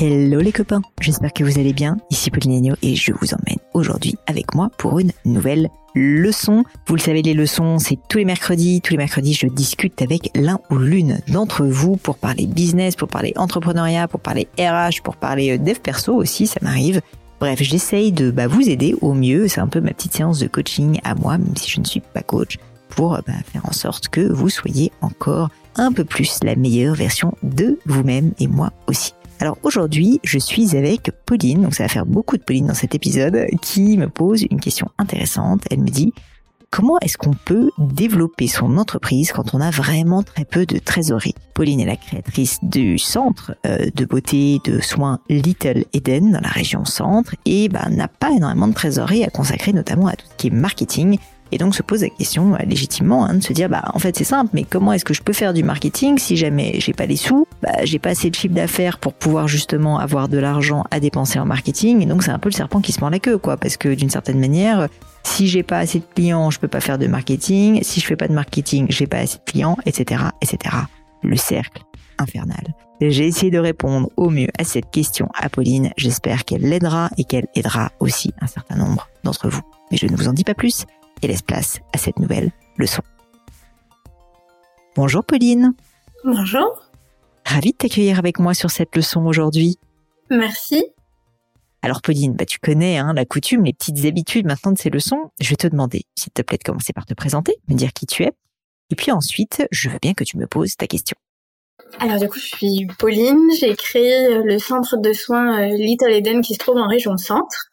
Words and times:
Hello 0.00 0.38
les 0.38 0.52
copains, 0.52 0.80
j'espère 1.00 1.32
que 1.32 1.42
vous 1.42 1.58
allez 1.58 1.72
bien. 1.72 1.96
Ici 2.08 2.30
Pauline 2.30 2.76
et 2.82 2.94
je 2.94 3.10
vous 3.10 3.34
emmène 3.34 3.58
aujourd'hui 3.74 4.14
avec 4.28 4.54
moi 4.54 4.70
pour 4.78 5.00
une 5.00 5.10
nouvelle 5.24 5.70
leçon. 5.96 6.62
Vous 6.86 6.94
le 6.94 7.00
savez, 7.00 7.20
les 7.20 7.34
leçons, 7.34 7.80
c'est 7.80 7.98
tous 8.08 8.18
les 8.18 8.24
mercredis. 8.24 8.80
Tous 8.80 8.92
les 8.92 8.96
mercredis, 8.96 9.34
je 9.34 9.48
discute 9.48 10.00
avec 10.00 10.30
l'un 10.36 10.60
ou 10.70 10.76
l'une 10.76 11.18
d'entre 11.26 11.64
vous 11.64 11.96
pour 11.96 12.16
parler 12.16 12.46
business, 12.46 12.94
pour 12.94 13.08
parler 13.08 13.32
entrepreneuriat, 13.34 14.06
pour 14.06 14.20
parler 14.20 14.46
RH, 14.56 15.02
pour 15.02 15.16
parler 15.16 15.56
euh, 15.56 15.58
dev 15.58 15.80
perso 15.80 16.14
aussi, 16.14 16.46
ça 16.46 16.60
m'arrive. 16.62 17.00
Bref, 17.40 17.60
j'essaye 17.60 18.12
de 18.12 18.30
bah, 18.30 18.46
vous 18.46 18.68
aider 18.68 18.94
au 19.00 19.14
mieux. 19.14 19.48
C'est 19.48 19.60
un 19.60 19.66
peu 19.66 19.80
ma 19.80 19.90
petite 19.90 20.14
séance 20.14 20.38
de 20.38 20.46
coaching 20.46 21.00
à 21.02 21.16
moi, 21.16 21.38
même 21.38 21.56
si 21.56 21.68
je 21.68 21.80
ne 21.80 21.84
suis 21.84 21.98
pas 21.98 22.22
coach, 22.22 22.58
pour 22.88 23.18
bah, 23.26 23.32
faire 23.52 23.66
en 23.66 23.72
sorte 23.72 24.06
que 24.06 24.20
vous 24.20 24.48
soyez 24.48 24.92
encore 25.00 25.50
un 25.74 25.90
peu 25.90 26.04
plus 26.04 26.38
la 26.44 26.54
meilleure 26.54 26.94
version 26.94 27.34
de 27.42 27.80
vous-même 27.84 28.30
et 28.38 28.46
moi 28.46 28.70
aussi. 28.86 29.12
Alors 29.40 29.56
aujourd'hui, 29.62 30.20
je 30.24 30.38
suis 30.38 30.76
avec 30.76 31.12
Pauline, 31.24 31.62
donc 31.62 31.74
ça 31.74 31.84
va 31.84 31.88
faire 31.88 32.06
beaucoup 32.06 32.36
de 32.36 32.42
Pauline 32.42 32.66
dans 32.66 32.74
cet 32.74 32.96
épisode, 32.96 33.46
qui 33.62 33.96
me 33.96 34.08
pose 34.08 34.44
une 34.50 34.58
question 34.58 34.88
intéressante. 34.98 35.62
Elle 35.70 35.80
me 35.80 35.88
dit 35.88 36.12
comment 36.70 36.98
est-ce 37.00 37.16
qu'on 37.16 37.34
peut 37.44 37.70
développer 37.78 38.48
son 38.48 38.76
entreprise 38.78 39.30
quand 39.30 39.54
on 39.54 39.60
a 39.60 39.70
vraiment 39.70 40.24
très 40.24 40.44
peu 40.44 40.66
de 40.66 40.78
trésorerie? 40.78 41.34
Pauline 41.54 41.80
est 41.80 41.86
la 41.86 41.96
créatrice 41.96 42.58
du 42.62 42.98
centre 42.98 43.54
euh, 43.64 43.86
de 43.94 44.04
beauté 44.04 44.58
de 44.64 44.80
soins 44.80 45.20
Little 45.28 45.84
Eden 45.92 46.32
dans 46.32 46.40
la 46.40 46.48
région 46.48 46.84
centre 46.84 47.36
et 47.46 47.68
bah, 47.68 47.88
n'a 47.90 48.08
pas 48.08 48.32
énormément 48.32 48.68
de 48.68 48.74
trésorerie 48.74 49.24
à 49.24 49.30
consacrer 49.30 49.72
notamment 49.72 50.08
à 50.08 50.16
tout 50.16 50.26
ce 50.28 50.36
qui 50.36 50.48
est 50.48 50.50
marketing 50.50 51.18
et 51.52 51.58
donc 51.58 51.74
se 51.74 51.82
pose 51.82 52.02
la 52.02 52.10
question 52.10 52.54
euh, 52.54 52.58
légitimement 52.66 53.24
hein, 53.24 53.34
de 53.34 53.42
se 53.42 53.52
dire 53.52 53.68
bah 53.68 53.82
en 53.94 53.98
fait 53.98 54.16
c'est 54.16 54.24
simple 54.24 54.50
mais 54.52 54.64
comment 54.64 54.92
est-ce 54.92 55.04
que 55.04 55.14
je 55.14 55.22
peux 55.22 55.32
faire 55.32 55.52
du 55.52 55.62
marketing 55.62 56.18
si 56.18 56.36
jamais 56.36 56.80
j'ai 56.80 56.92
pas 56.92 57.06
les 57.06 57.16
sous? 57.16 57.46
Bah 57.62 57.84
j'ai 57.84 57.98
pas 57.98 58.10
assez 58.10 58.30
de 58.30 58.34
chiffre 58.34 58.54
d'affaires 58.54 58.98
pour 58.98 59.14
pouvoir 59.14 59.48
justement 59.48 59.98
avoir 59.98 60.28
de 60.28 60.38
l'argent 60.38 60.84
à 60.90 61.00
dépenser 61.00 61.38
en 61.38 61.46
marketing. 61.46 62.02
Et 62.02 62.06
donc 62.06 62.22
c'est 62.22 62.30
un 62.30 62.38
peu 62.38 62.48
le 62.48 62.54
serpent 62.54 62.80
qui 62.80 62.92
se 62.92 63.00
mord 63.00 63.10
la 63.10 63.18
queue 63.18 63.38
quoi. 63.38 63.56
Parce 63.56 63.76
que 63.76 63.94
d'une 63.94 64.10
certaine 64.10 64.38
manière 64.38 64.88
si 65.24 65.48
j'ai 65.48 65.62
pas 65.62 65.78
assez 65.78 65.98
de 65.98 66.04
clients 66.14 66.50
je 66.50 66.58
peux 66.58 66.68
pas 66.68 66.80
faire 66.80 66.98
de 66.98 67.06
marketing. 67.06 67.80
Si 67.82 68.00
je 68.00 68.06
fais 68.06 68.16
pas 68.16 68.28
de 68.28 68.34
marketing 68.34 68.86
j'ai 68.88 69.06
pas 69.06 69.18
assez 69.18 69.38
de 69.38 69.50
clients 69.50 69.76
etc 69.86 70.22
etc 70.40 70.74
le 71.22 71.36
cercle 71.36 71.82
infernal. 72.18 72.74
J'ai 73.00 73.26
essayé 73.26 73.52
de 73.52 73.58
répondre 73.58 74.10
au 74.16 74.28
mieux 74.28 74.48
à 74.58 74.64
cette 74.64 74.90
question 74.90 75.28
à 75.34 75.48
Pauline 75.48 75.90
j'espère 75.96 76.44
qu'elle 76.44 76.62
l'aidera 76.62 77.10
et 77.16 77.24
qu'elle 77.24 77.46
aidera 77.54 77.92
aussi 78.00 78.32
un 78.40 78.46
certain 78.46 78.76
nombre 78.76 79.08
d'entre 79.24 79.48
vous. 79.48 79.62
Mais 79.90 79.96
je 79.96 80.06
ne 80.06 80.16
vous 80.16 80.28
en 80.28 80.32
dis 80.32 80.44
pas 80.44 80.54
plus 80.54 80.84
et 81.22 81.28
laisse 81.28 81.42
place 81.42 81.80
à 81.92 81.98
cette 81.98 82.18
nouvelle 82.18 82.52
leçon. 82.76 83.02
Bonjour 84.96 85.24
Pauline. 85.24 85.74
Bonjour. 86.24 86.90
Ravie 87.44 87.72
de 87.72 87.76
t'accueillir 87.76 88.18
avec 88.18 88.38
moi 88.38 88.54
sur 88.54 88.70
cette 88.70 88.94
leçon 88.96 89.24
aujourd'hui. 89.26 89.78
Merci. 90.30 90.84
Alors 91.82 92.02
Pauline, 92.02 92.34
bah 92.34 92.44
tu 92.44 92.58
connais 92.58 92.98
hein, 92.98 93.12
la 93.14 93.24
coutume, 93.24 93.64
les 93.64 93.72
petites 93.72 94.04
habitudes 94.04 94.46
maintenant 94.46 94.72
de 94.72 94.78
ces 94.78 94.90
leçons. 94.90 95.30
Je 95.40 95.48
vais 95.50 95.56
te 95.56 95.66
demander, 95.66 96.02
s'il 96.16 96.32
te 96.32 96.42
plaît, 96.42 96.58
de 96.58 96.64
commencer 96.64 96.92
par 96.92 97.06
te 97.06 97.14
présenter, 97.14 97.56
me 97.68 97.74
dire 97.74 97.92
qui 97.92 98.06
tu 98.06 98.24
es. 98.24 98.32
Et 98.90 98.96
puis 98.96 99.12
ensuite, 99.12 99.66
je 99.70 99.88
veux 99.88 99.98
bien 100.00 100.14
que 100.14 100.24
tu 100.24 100.36
me 100.36 100.46
poses 100.46 100.76
ta 100.76 100.86
question. 100.86 101.16
Alors 102.00 102.18
du 102.18 102.28
coup, 102.28 102.38
je 102.38 102.56
suis 102.56 102.86
Pauline, 102.98 103.40
j'ai 103.58 103.74
créé 103.76 104.42
le 104.42 104.58
centre 104.58 104.96
de 104.96 105.12
soins 105.12 105.60
euh, 105.60 105.76
Little 105.76 106.10
Eden 106.10 106.42
qui 106.42 106.54
se 106.54 106.58
trouve 106.58 106.76
en 106.76 106.88
région 106.88 107.16
centre. 107.16 107.70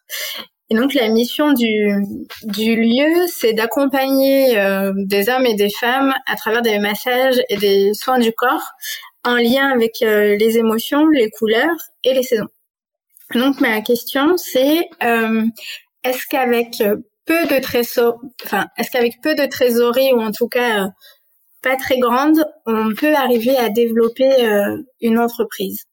Et 0.68 0.74
donc 0.74 0.94
la 0.94 1.08
mission 1.08 1.52
du, 1.52 2.02
du 2.42 2.74
lieu, 2.74 3.26
c'est 3.28 3.52
d'accompagner 3.52 4.58
euh, 4.58 4.92
des 4.96 5.28
hommes 5.28 5.46
et 5.46 5.54
des 5.54 5.70
femmes 5.70 6.12
à 6.26 6.34
travers 6.34 6.62
des 6.62 6.80
massages 6.80 7.40
et 7.48 7.56
des 7.56 7.94
soins 7.94 8.18
du 8.18 8.32
corps 8.32 8.72
en 9.24 9.36
lien 9.36 9.70
avec 9.70 10.02
euh, 10.02 10.36
les 10.36 10.58
émotions, 10.58 11.06
les 11.08 11.30
couleurs 11.30 11.76
et 12.02 12.14
les 12.14 12.24
saisons. 12.24 12.48
Donc 13.34 13.60
ma 13.60 13.80
question, 13.80 14.36
c'est 14.36 14.88
euh, 15.04 15.44
est-ce 16.02 16.26
qu'avec 16.28 16.82
peu 17.26 17.46
de 17.46 17.60
trésor, 17.60 18.20
enfin 18.44 18.66
est-ce 18.76 18.90
qu'avec 18.90 19.20
peu 19.22 19.36
de 19.36 19.46
trésorerie 19.46 20.12
ou 20.14 20.20
en 20.20 20.32
tout 20.32 20.48
cas 20.48 20.88
pas 21.62 21.76
très 21.76 21.98
grande, 21.98 22.44
on 22.66 22.92
peut 22.94 23.14
arriver 23.14 23.56
à 23.56 23.68
développer 23.68 24.30
une 25.00 25.18
entreprise? 25.18 25.84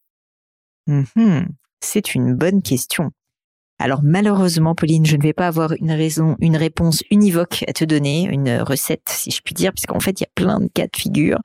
Mm-hmm. 0.87 1.45
C'est 1.79 2.13
une 2.13 2.35
bonne 2.35 2.61
question. 2.61 3.11
Alors 3.79 4.01
malheureusement, 4.03 4.75
Pauline, 4.75 5.05
je 5.05 5.17
ne 5.17 5.21
vais 5.21 5.33
pas 5.33 5.47
avoir 5.47 5.73
une 5.79 5.91
raison, 5.91 6.35
une 6.39 6.55
réponse 6.55 7.03
univoque 7.11 7.63
à 7.67 7.73
te 7.73 7.83
donner, 7.83 8.27
une 8.31 8.61
recette, 8.61 9.09
si 9.09 9.31
je 9.31 9.41
puis 9.41 9.53
dire, 9.53 9.73
puisqu'en 9.73 9.99
fait, 9.99 10.19
il 10.19 10.23
y 10.23 10.25
a 10.25 10.29
plein 10.35 10.59
de 10.59 10.67
cas 10.67 10.85
de 10.85 10.95
figure. 10.95 11.39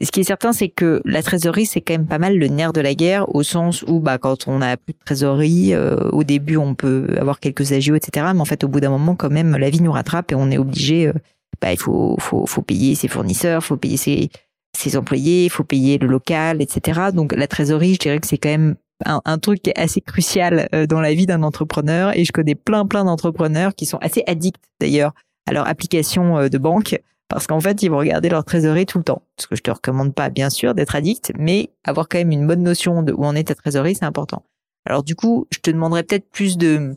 ce 0.00 0.10
qui 0.10 0.20
est 0.20 0.24
certain, 0.24 0.52
c'est 0.52 0.68
que 0.68 1.02
la 1.04 1.22
trésorerie, 1.22 1.66
c'est 1.66 1.80
quand 1.80 1.94
même 1.94 2.06
pas 2.06 2.18
mal 2.18 2.38
le 2.38 2.48
nerf 2.48 2.72
de 2.72 2.80
la 2.80 2.94
guerre, 2.94 3.34
au 3.34 3.42
sens 3.42 3.82
où, 3.82 4.00
bah, 4.00 4.18
quand 4.18 4.48
on 4.48 4.62
a 4.62 4.76
plus 4.76 4.94
de 4.94 4.98
trésorerie, 5.04 5.74
euh, 5.74 6.08
au 6.10 6.24
début, 6.24 6.56
on 6.56 6.74
peut 6.74 7.08
avoir 7.18 7.40
quelques 7.40 7.72
agios, 7.72 7.96
etc. 7.96 8.26
Mais 8.34 8.40
en 8.40 8.46
fait, 8.46 8.64
au 8.64 8.68
bout 8.68 8.80
d'un 8.80 8.90
moment, 8.90 9.14
quand 9.14 9.30
même, 9.30 9.56
la 9.56 9.70
vie 9.70 9.82
nous 9.82 9.92
rattrape 9.92 10.32
et 10.32 10.34
on 10.34 10.50
est 10.50 10.58
obligé. 10.58 11.08
Euh, 11.08 11.12
bah, 11.60 11.72
il 11.72 11.78
faut, 11.78 12.16
faut, 12.18 12.46
faut 12.46 12.62
payer 12.62 12.94
ses 12.94 13.08
fournisseurs, 13.08 13.62
faut 13.62 13.76
payer 13.76 13.96
ses, 13.96 14.30
ses 14.76 14.96
employés, 14.96 15.44
il 15.44 15.50
faut 15.50 15.64
payer 15.64 15.98
le 15.98 16.08
local, 16.08 16.62
etc. 16.62 17.10
Donc 17.14 17.34
la 17.34 17.46
trésorerie, 17.46 17.94
je 17.94 17.98
dirais 17.98 18.18
que 18.18 18.26
c'est 18.26 18.38
quand 18.38 18.48
même 18.48 18.76
un, 19.04 19.38
truc 19.38 19.70
assez 19.76 20.00
crucial 20.00 20.68
euh, 20.74 20.86
dans 20.86 21.00
la 21.00 21.14
vie 21.14 21.26
d'un 21.26 21.42
entrepreneur 21.42 22.16
et 22.16 22.24
je 22.24 22.32
connais 22.32 22.54
plein 22.54 22.86
plein 22.86 23.04
d'entrepreneurs 23.04 23.74
qui 23.74 23.86
sont 23.86 23.98
assez 23.98 24.22
addicts 24.26 24.64
d'ailleurs 24.80 25.12
à 25.46 25.52
leur 25.52 25.66
application 25.66 26.38
euh, 26.38 26.48
de 26.48 26.58
banque 26.58 27.00
parce 27.28 27.46
qu'en 27.46 27.60
fait 27.60 27.82
ils 27.82 27.88
vont 27.88 27.98
regarder 27.98 28.28
leur 28.28 28.44
trésorerie 28.44 28.86
tout 28.86 28.98
le 28.98 29.04
temps. 29.04 29.22
Ce 29.40 29.46
que 29.46 29.56
je 29.56 29.62
te 29.62 29.70
recommande 29.70 30.14
pas 30.14 30.30
bien 30.30 30.50
sûr 30.50 30.74
d'être 30.74 30.94
addict, 30.94 31.32
mais 31.36 31.70
avoir 31.84 32.08
quand 32.08 32.18
même 32.18 32.30
une 32.30 32.46
bonne 32.46 32.62
notion 32.62 33.02
de 33.02 33.12
où 33.12 33.24
en 33.24 33.34
est 33.34 33.44
ta 33.44 33.54
trésorerie 33.54 33.94
c'est 33.94 34.04
important. 34.04 34.44
Alors 34.86 35.02
du 35.02 35.16
coup 35.16 35.46
je 35.52 35.58
te 35.58 35.70
demanderais 35.70 36.04
peut-être 36.04 36.28
plus 36.30 36.56
de 36.56 36.96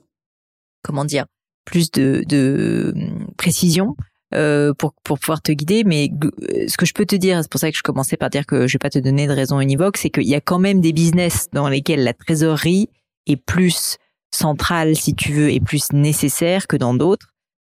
comment 0.83 1.06
dire 1.06 1.25
plus 1.66 1.89
de, 1.91 2.23
de 2.27 2.94
hum, 2.95 3.27
précision 3.38 3.95
euh, 4.35 4.73
pour, 4.73 4.94
pour 5.04 5.18
pouvoir 5.19 5.42
te 5.42 5.51
guider. 5.51 5.83
Mais 5.86 6.12
euh, 6.24 6.65
ce 6.68 6.77
que 6.77 6.86
je 6.86 6.94
peux 6.94 7.06
te 7.06 7.15
dire, 7.15 7.39
c'est 7.42 7.50
pour 7.50 7.60
ça 7.60 7.71
que 7.71 7.77
je 7.77 7.83
commençais 7.83 8.18
par 8.18 8.30
dire 8.30 8.45
que 8.45 8.68
je 8.68 8.74
vais 8.74 8.80
pas 8.80 8.89
te 8.89 9.00
donner 9.00 9.27
de 9.27 9.31
raison 9.31 9.60
univoque, 9.60 9.98
c'est 9.98 10.10
qu'il 10.10 10.27
y 10.27 10.36
a 10.36 10.42
quand 10.42 10.60
même 10.60 10.81
des 10.81 10.94
business 10.94 11.48
dans 11.54 11.69
lesquels 11.69 12.04
la 12.04 12.13
trésorerie 12.13 12.89
est 13.27 13.38
plus 13.38 13.98
centrale, 14.33 14.95
si 14.95 15.15
tu 15.15 15.31
veux, 15.31 15.50
et 15.51 15.60
plus 15.60 15.92
nécessaire 15.94 16.68
que 16.68 16.75
dans 16.75 16.94
d'autres. 16.94 17.27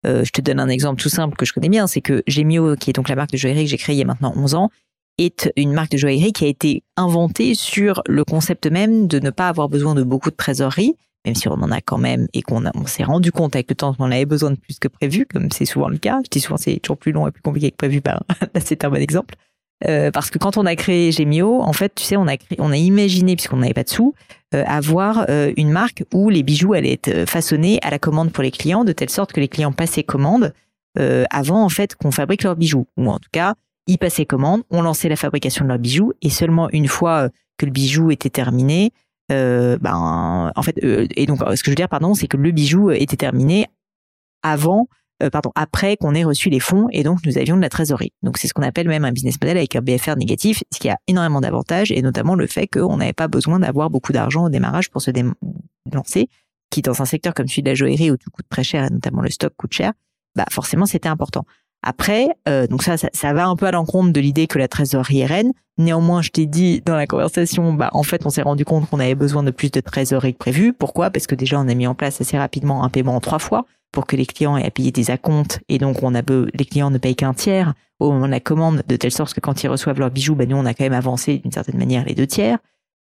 Euh, 0.06 0.24
je 0.24 0.32
te 0.32 0.42
donne 0.42 0.60
un 0.60 0.70
exemple 0.70 1.02
tout 1.02 1.10
simple 1.10 1.36
que 1.36 1.46
je 1.46 1.54
connais 1.54 1.70
bien, 1.70 1.88
c'est 1.88 2.02
que 2.02 2.24
Gemio, 2.28 2.76
qui 2.76 2.90
est 2.90 2.94
donc 2.94 3.10
la 3.10 3.16
marque 3.16 3.32
de 3.32 3.38
joaillerie 3.38 3.66
que 3.66 3.70
j'ai 3.70 3.78
créée 3.78 3.96
il 3.96 4.00
y 4.00 4.04
a 4.04 4.06
maintenant 4.06 4.34
11 4.36 4.56
ans, 4.56 4.70
est 5.18 5.52
une 5.58 5.74
marque 5.74 5.92
de 5.92 5.98
joaillerie 5.98 6.32
qui 6.32 6.46
a 6.46 6.48
été 6.48 6.84
inventée 6.96 7.54
sur 7.54 8.02
le 8.08 8.24
concept 8.24 8.68
même 8.68 9.08
de 9.08 9.20
ne 9.20 9.30
pas 9.30 9.50
avoir 9.50 9.68
besoin 9.68 9.96
de 9.96 10.04
beaucoup 10.04 10.32
de 10.32 10.36
trésorerie, 10.36 10.96
même 11.26 11.36
si 11.36 11.48
on 11.48 11.54
en 11.54 11.72
a 11.72 11.82
quand 11.82 11.98
même 11.98 12.28
et 12.34 12.42
qu'on 12.42 12.64
on 12.74 12.86
s'est 12.86 13.04
rendu 13.04 13.32
compte 13.32 13.56
avec 13.56 13.70
le 13.70 13.76
temps 13.76 13.94
qu'on 13.94 14.12
avait 14.12 14.26
besoin 14.26 14.52
de 14.52 14.56
plus 14.56 14.80
que 14.80 14.88
prévu, 14.88 15.26
comme 15.26 15.52
c'est 15.52 15.66
souvent 15.66 15.90
le 15.90 15.98
cas. 15.98 16.20
Je 16.24 16.30
dis 16.30 16.40
souvent 16.40 16.58
c'est 16.58 16.80
toujours 16.80 16.98
plus 16.98 17.12
long 17.12 17.28
et 17.28 17.32
plus 17.32 17.42
compliqué 17.42 17.72
que 17.72 17.78
prévu. 17.78 18.02
Bah, 18.02 18.20
là, 18.42 18.62
c'est 18.64 18.84
un 18.84 18.90
bon 18.90 19.02
exemple. 19.02 19.36
Euh, 19.88 20.12
parce 20.12 20.30
que 20.30 20.38
quand 20.38 20.58
on 20.58 20.66
a 20.66 20.76
créé 20.76 21.12
Gemio, 21.12 21.62
en 21.62 21.74
fait, 21.74 21.94
tu 21.96 22.04
sais, 22.04 22.18
on 22.18 22.28
a 22.28 22.36
créé, 22.36 22.58
on 22.60 22.72
a 22.72 22.78
imaginé, 22.78 23.36
puisqu'on 23.36 23.58
n'avait 23.58 23.74
pas 23.74 23.84
de 23.84 23.90
sous, 23.90 24.14
euh, 24.54 24.64
avoir 24.68 25.26
euh, 25.30 25.54
une 25.56 25.72
marque 25.72 26.04
où 26.14 26.30
les 26.30 26.44
bijoux 26.44 26.74
allaient 26.74 26.94
être 26.94 27.30
façonnés 27.30 27.80
à 27.82 27.90
la 27.90 28.00
commande 28.00 28.32
pour 28.32 28.44
les 28.44 28.52
clients, 28.52 28.84
de 28.84 28.92
telle 28.92 29.10
sorte 29.10 29.32
que 29.32 29.40
les 29.40 29.48
clients 29.48 29.72
passaient 29.72 30.04
commande 30.04 30.54
avant 31.30 31.64
en 31.64 31.70
fait 31.70 31.96
qu'on 31.96 32.12
fabrique 32.12 32.44
leurs 32.44 32.58
bijoux, 32.58 32.86
ou 32.98 33.10
en 33.10 33.20
tout 33.20 33.30
cas 33.32 33.54
ils 33.88 33.98
passaient 33.98 34.26
commande, 34.26 34.64
on 34.70 34.82
lançait 34.82 35.08
la 35.08 35.16
fabrication 35.16 35.64
de 35.64 35.70
leurs 35.70 35.80
bijoux, 35.80 36.12
et 36.22 36.30
seulement 36.30 36.70
une 36.72 36.90
fois 36.90 37.30
que 37.58 37.66
le 37.66 37.72
bijou 37.72 38.12
était 38.12 38.30
terminé, 38.30 38.92
ben 39.30 40.52
en 40.56 40.62
fait, 40.62 40.78
et 40.82 41.26
donc 41.26 41.40
ce 41.40 41.62
que 41.62 41.66
je 41.66 41.72
veux 41.72 41.76
dire 41.76 41.90
pardon, 41.90 42.14
c'est 42.14 42.28
que 42.28 42.38
le 42.38 42.52
bijou 42.52 42.92
était 42.92 43.18
terminé 43.18 43.68
avant 44.44 44.88
euh, 45.22 45.30
pardon, 45.30 45.52
après 45.56 45.98
qu'on 45.98 46.16
ait 46.16 46.24
reçu 46.24 46.50
les 46.50 46.62
fonds 46.62 46.88
et 46.92 47.04
donc 47.04 47.20
nous 47.26 47.38
avions 47.38 47.58
de 47.58 47.62
la 47.62 47.68
trésorerie. 47.68 48.14
Donc 48.24 48.38
c'est 48.38 48.48
ce 48.48 48.54
qu'on 48.54 48.64
appelle 48.64 48.88
même 48.88 49.04
un 49.04 49.12
business 49.12 49.36
model 49.42 49.58
avec 49.58 49.76
un 49.76 49.82
BFR 49.82 50.16
négatif, 50.16 50.64
ce 50.72 50.80
qui 50.80 50.88
a 50.88 50.98
énormément 51.08 51.42
d'avantages 51.42 51.92
et 51.92 52.02
notamment 52.02 52.36
le 52.36 52.48
fait 52.48 52.68
qu'on 52.68 52.98
n'avait 52.98 53.12
pas 53.12 53.28
besoin 53.28 53.60
d'avoir 53.60 53.90
beaucoup 53.90 54.14
d'argent 54.14 54.46
au 54.46 54.50
démarrage 54.50 54.90
pour 54.90 55.02
se 55.02 55.12
lancer, 55.92 56.30
qui 56.70 56.82
dans 56.82 57.02
un 57.02 57.06
secteur 57.06 57.34
comme 57.34 57.50
celui 57.50 57.64
de 57.64 57.70
la 57.70 57.76
joaillerie 57.76 58.12
où 58.12 58.18
tout 58.18 58.32
coûte 58.32 58.46
très 58.50 58.64
cher 58.64 58.86
et 58.86 58.90
notamment 58.90 59.22
le 59.22 59.30
stock 59.30 59.54
coûte 59.58 59.74
cher, 59.74 59.92
bah 60.36 60.46
forcément 60.52 60.86
c'était 60.86 61.10
important. 61.10 61.44
Après, 61.82 62.28
euh, 62.48 62.68
donc 62.68 62.84
ça, 62.84 62.98
ça, 62.98 63.10
ça, 63.14 63.34
va 63.34 63.48
un 63.48 63.56
peu 63.56 63.66
à 63.66 63.72
l'encontre 63.72 64.12
de 64.12 64.20
l'idée 64.20 64.48
que 64.48 64.60
la 64.60 64.68
trésorerie 64.68 65.22
est 65.22 65.26
reine. 65.26 65.54
Néanmoins, 65.78 66.22
je 66.22 66.30
t'ai 66.30 66.46
dit 66.46 66.82
dans 66.86 66.98
la 66.98 67.08
conversation, 67.08 67.74
bah 67.74 67.90
en 67.94 68.04
fait, 68.04 68.26
on 68.26 68.30
s'est 68.30 68.42
rendu 68.42 68.66
compte 68.66 68.90
qu'on 68.90 69.00
avait 69.00 69.16
besoin 69.16 69.44
de 69.44 69.52
plus 69.52 69.72
de 69.72 69.80
trésorerie 69.80 70.34
que 70.34 70.40
prévu. 70.40 70.74
Pourquoi? 70.74 71.10
Parce 71.10 71.26
que 71.26 71.36
déjà, 71.36 71.60
on 71.60 71.68
a 71.70 71.74
mis 71.74 71.88
en 71.88 71.96
place 71.96 72.20
assez 72.20 72.38
rapidement 72.38 72.84
un 72.84 72.90
paiement 72.90 73.16
en 73.16 73.22
trois 73.22 73.40
fois 73.40 73.66
pour 73.92 74.06
que 74.06 74.16
les 74.16 74.26
clients 74.26 74.58
aient 74.58 74.66
à 74.66 74.72
payer 74.72 74.92
des 74.92 75.12
acomptes 75.12 75.60
et 75.68 75.78
donc 75.78 76.04
on 76.04 76.14
a 76.14 76.22
les 76.54 76.66
clients 76.66 76.92
ne 76.92 76.98
payent 76.98 77.16
qu'un 77.16 77.34
tiers 77.34 77.74
au 78.00 78.12
moment 78.12 78.28
de 78.28 78.32
la 78.32 78.40
commande 78.40 78.84
de 78.88 78.96
telle 78.96 79.12
sorte 79.12 79.34
que 79.34 79.40
quand 79.40 79.64
ils 79.64 79.68
reçoivent 79.68 80.00
leurs 80.00 80.12
bijoux, 80.12 80.36
ben 80.36 80.48
nous 80.48 80.58
on 80.58 80.66
a 80.66 80.74
quand 80.74 80.84
même 80.84 80.94
avancé 80.94 81.40
d'une 81.40 81.52
certaine 81.52 81.78
manière 81.78 82.06
les 82.06 82.16
deux 82.16 82.28
tiers. 82.28 82.60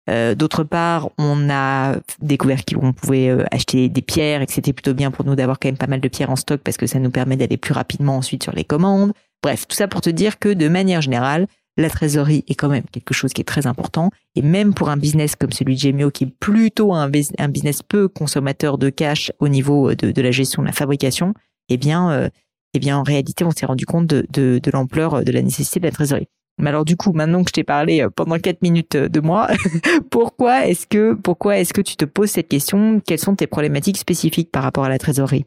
Euh, 0.10 0.36
D'autre 0.36 0.64
part, 0.64 1.10
on 1.18 1.50
a 1.50 1.96
découvert 2.22 2.66
qu'on 2.66 2.94
pouvait 2.94 3.30
euh, 3.30 3.44
acheter 3.52 3.90
des 3.90 4.02
pierres 4.02 4.42
et 4.42 4.46
que 4.46 4.54
c'était 4.54 4.74
plutôt 4.74 4.94
bien 4.94 5.12
pour 5.12 5.26
nous 5.26 5.36
d'avoir 5.36 5.60
quand 5.60 5.68
même 5.68 5.78
pas 5.78 5.88
mal 5.88 6.02
de 6.02 6.08
pierres 6.08 6.32
en 6.32 6.36
stock 6.36 6.62
parce 6.64 6.78
que 6.78 6.88
ça 6.88 7.00
nous 7.00 7.12
permet 7.12 7.38
d'aller 7.38 7.58
plus 7.58 7.74
rapidement 7.74 8.18
ensuite 8.18 8.44
sur 8.44 8.54
les 8.54 8.64
commandes. 8.64 9.14
Bref, 9.44 9.68
tout 9.68 9.76
ça 9.76 9.88
pour 9.88 10.02
te 10.02 10.10
dire 10.10 10.40
que 10.40 10.50
de 10.50 10.68
manière 10.68 11.02
générale, 11.02 11.48
la 11.78 11.90
trésorerie 11.90 12.44
est 12.48 12.56
quand 12.56 12.70
même 12.70 12.84
quelque 12.92 13.14
chose 13.14 13.32
qui 13.34 13.42
est 13.42 13.46
très 13.46 13.68
important. 13.68 14.10
Et 14.36 14.42
même 14.42 14.74
pour 14.74 14.90
un 14.90 14.98
business 14.98 15.36
comme 15.36 15.52
celui 15.52 15.76
de 15.76 15.80
Gemio, 15.80 16.12
qui 16.12 16.26
est 16.26 16.34
plutôt 16.40 16.94
un, 16.94 17.10
business 17.10 17.84
peu 17.84 18.08
consommateur 18.08 18.78
de 18.78 18.90
cash 18.90 19.32
au 19.40 19.48
niveau 19.48 19.94
de, 19.94 20.22
la 20.22 20.32
gestion 20.32 20.62
de 20.62 20.68
la 20.68 20.74
fabrication, 20.74 21.34
eh 21.70 21.78
bien, 21.78 22.12
euh, 22.12 22.30
eh 22.74 22.80
bien, 22.80 22.98
en 22.98 23.04
réalité, 23.04 23.46
on 23.46 23.52
s'est 23.52 23.66
rendu 23.66 23.86
compte 23.86 24.08
de, 24.08 24.26
de 24.34 24.72
l'ampleur 24.72 25.24
de 25.24 25.32
la 25.32 25.42
nécessité 25.42 25.80
de 25.80 25.86
la 25.86 25.92
trésorerie. 25.92 26.28
Mais 26.60 26.70
alors 26.70 26.86
du 26.86 26.98
coup, 26.98 27.14
maintenant 27.14 27.44
que 27.44 27.50
je 27.50 27.54
t'ai 27.54 27.64
parlé 27.64 28.02
euh, 28.02 28.10
pendant 28.10 28.38
quatre 28.38 28.62
minutes 28.62 28.96
euh, 28.96 29.10
de 29.10 29.20
moi, 29.20 29.48
pourquoi 30.12 30.68
est-ce 30.68 30.86
que 30.88 31.82
tu 31.82 31.96
te 31.96 32.06
poses 32.06 32.32
cette 32.32 32.50
question? 32.50 33.02
Quelles 33.06 33.20
sont 33.20 33.36
tes 33.36 33.48
problématiques 33.48 33.98
spécifiques 33.98 34.52
par 34.52 34.64
rapport 34.64 34.84
à 34.84 34.90
la 34.90 34.98
trésorerie? 34.98 35.46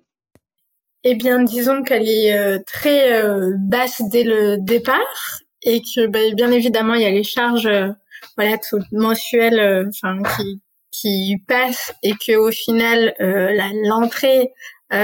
Eh 1.04 1.14
bien, 1.16 1.42
disons 1.42 1.82
qu'elle 1.82 2.08
est 2.08 2.64
très 2.64 3.22
basse 3.58 4.02
dès 4.08 4.22
le 4.22 4.56
départ 4.58 5.42
et 5.64 5.80
que 5.80 6.06
bah, 6.06 6.18
bien 6.34 6.50
évidemment 6.50 6.94
il 6.94 7.02
y 7.02 7.06
a 7.06 7.10
les 7.10 7.24
charges 7.24 7.66
euh, 7.66 7.88
voilà 8.36 8.56
mensuelles 8.92 9.60
euh, 9.60 9.88
enfin 9.88 10.18
qui 10.36 10.60
qui 10.90 11.36
passent 11.48 11.94
et 12.02 12.12
que 12.12 12.36
au 12.36 12.50
final 12.50 13.14
euh, 13.20 13.50
l'entrée 13.84 14.52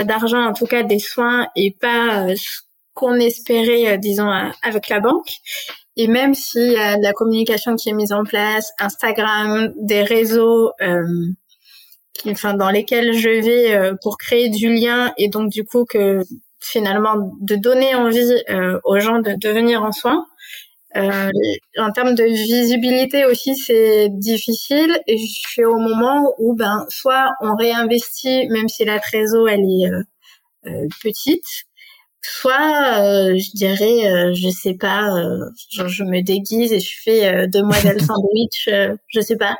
d'argent 0.05 0.45
en 0.45 0.53
tout 0.53 0.67
cas 0.67 0.83
des 0.83 0.99
soins 0.99 1.47
est 1.57 1.81
pas 1.81 2.37
ce 2.37 2.61
qu'on 2.93 3.15
espérait 3.15 3.97
disons 3.97 4.31
avec 4.63 4.91
la 4.91 5.01
banque 5.01 5.31
et 5.99 6.09
même 6.09 6.33
a 6.33 6.97
de 6.97 7.03
la 7.03 7.13
communication 7.13 7.77
qui 7.77 7.91
est 7.91 7.93
mise 7.93 8.13
en 8.13 8.25
place 8.25 8.73
Instagram 8.79 9.75
des 9.77 10.03
réseaux 10.03 10.73
qui, 12.15 12.31
enfin 12.31 12.55
dans 12.55 12.71
lesquels 12.71 13.13
je 13.13 13.29
vais 13.29 13.93
pour 14.03 14.17
créer 14.17 14.49
du 14.49 14.73
lien 14.73 15.13
et 15.19 15.29
donc 15.29 15.51
du 15.51 15.65
coup 15.65 15.85
que 15.85 16.23
finalement 16.61 17.33
de 17.41 17.57
donner 17.57 17.95
envie 17.95 18.43
aux 18.85 18.99
gens 18.99 19.19
de 19.19 19.35
devenir 19.39 19.83
en 19.83 19.93
soins 19.93 20.25
euh, 20.97 21.31
en 21.77 21.93
termes 21.93 22.15
de 22.15 22.25
visibilité 22.25 23.27
aussi, 23.27 23.57
c'est 23.57 24.09
difficile. 24.11 24.99
Et 25.07 25.19
je 25.19 25.27
suis 25.27 25.65
au 25.65 25.77
moment 25.77 26.35
où, 26.39 26.55
ben, 26.55 26.87
soit 26.89 27.31
on 27.41 27.55
réinvestit, 27.55 28.49
même 28.49 28.69
si 28.69 28.85
la 28.85 28.99
trésor 28.99 29.49
elle 29.49 29.61
est 29.61 29.91
euh, 29.91 30.03
euh 30.67 30.89
petite, 31.03 31.67
soit, 32.29 33.01
euh, 33.01 33.37
je 33.37 33.57
dirais, 33.57 34.11
euh, 34.11 34.33
je 34.35 34.49
sais 34.49 34.75
pas, 34.75 35.09
genre 35.71 35.89
je 35.89 36.05
me 36.05 36.23
déguise 36.23 36.73
et 36.73 36.81
je 36.81 37.01
fais 37.03 37.47
demoiselle 37.49 38.01
sandwich, 38.01 38.69
je 39.09 39.21
sais 39.21 39.37
pas. 39.37 39.57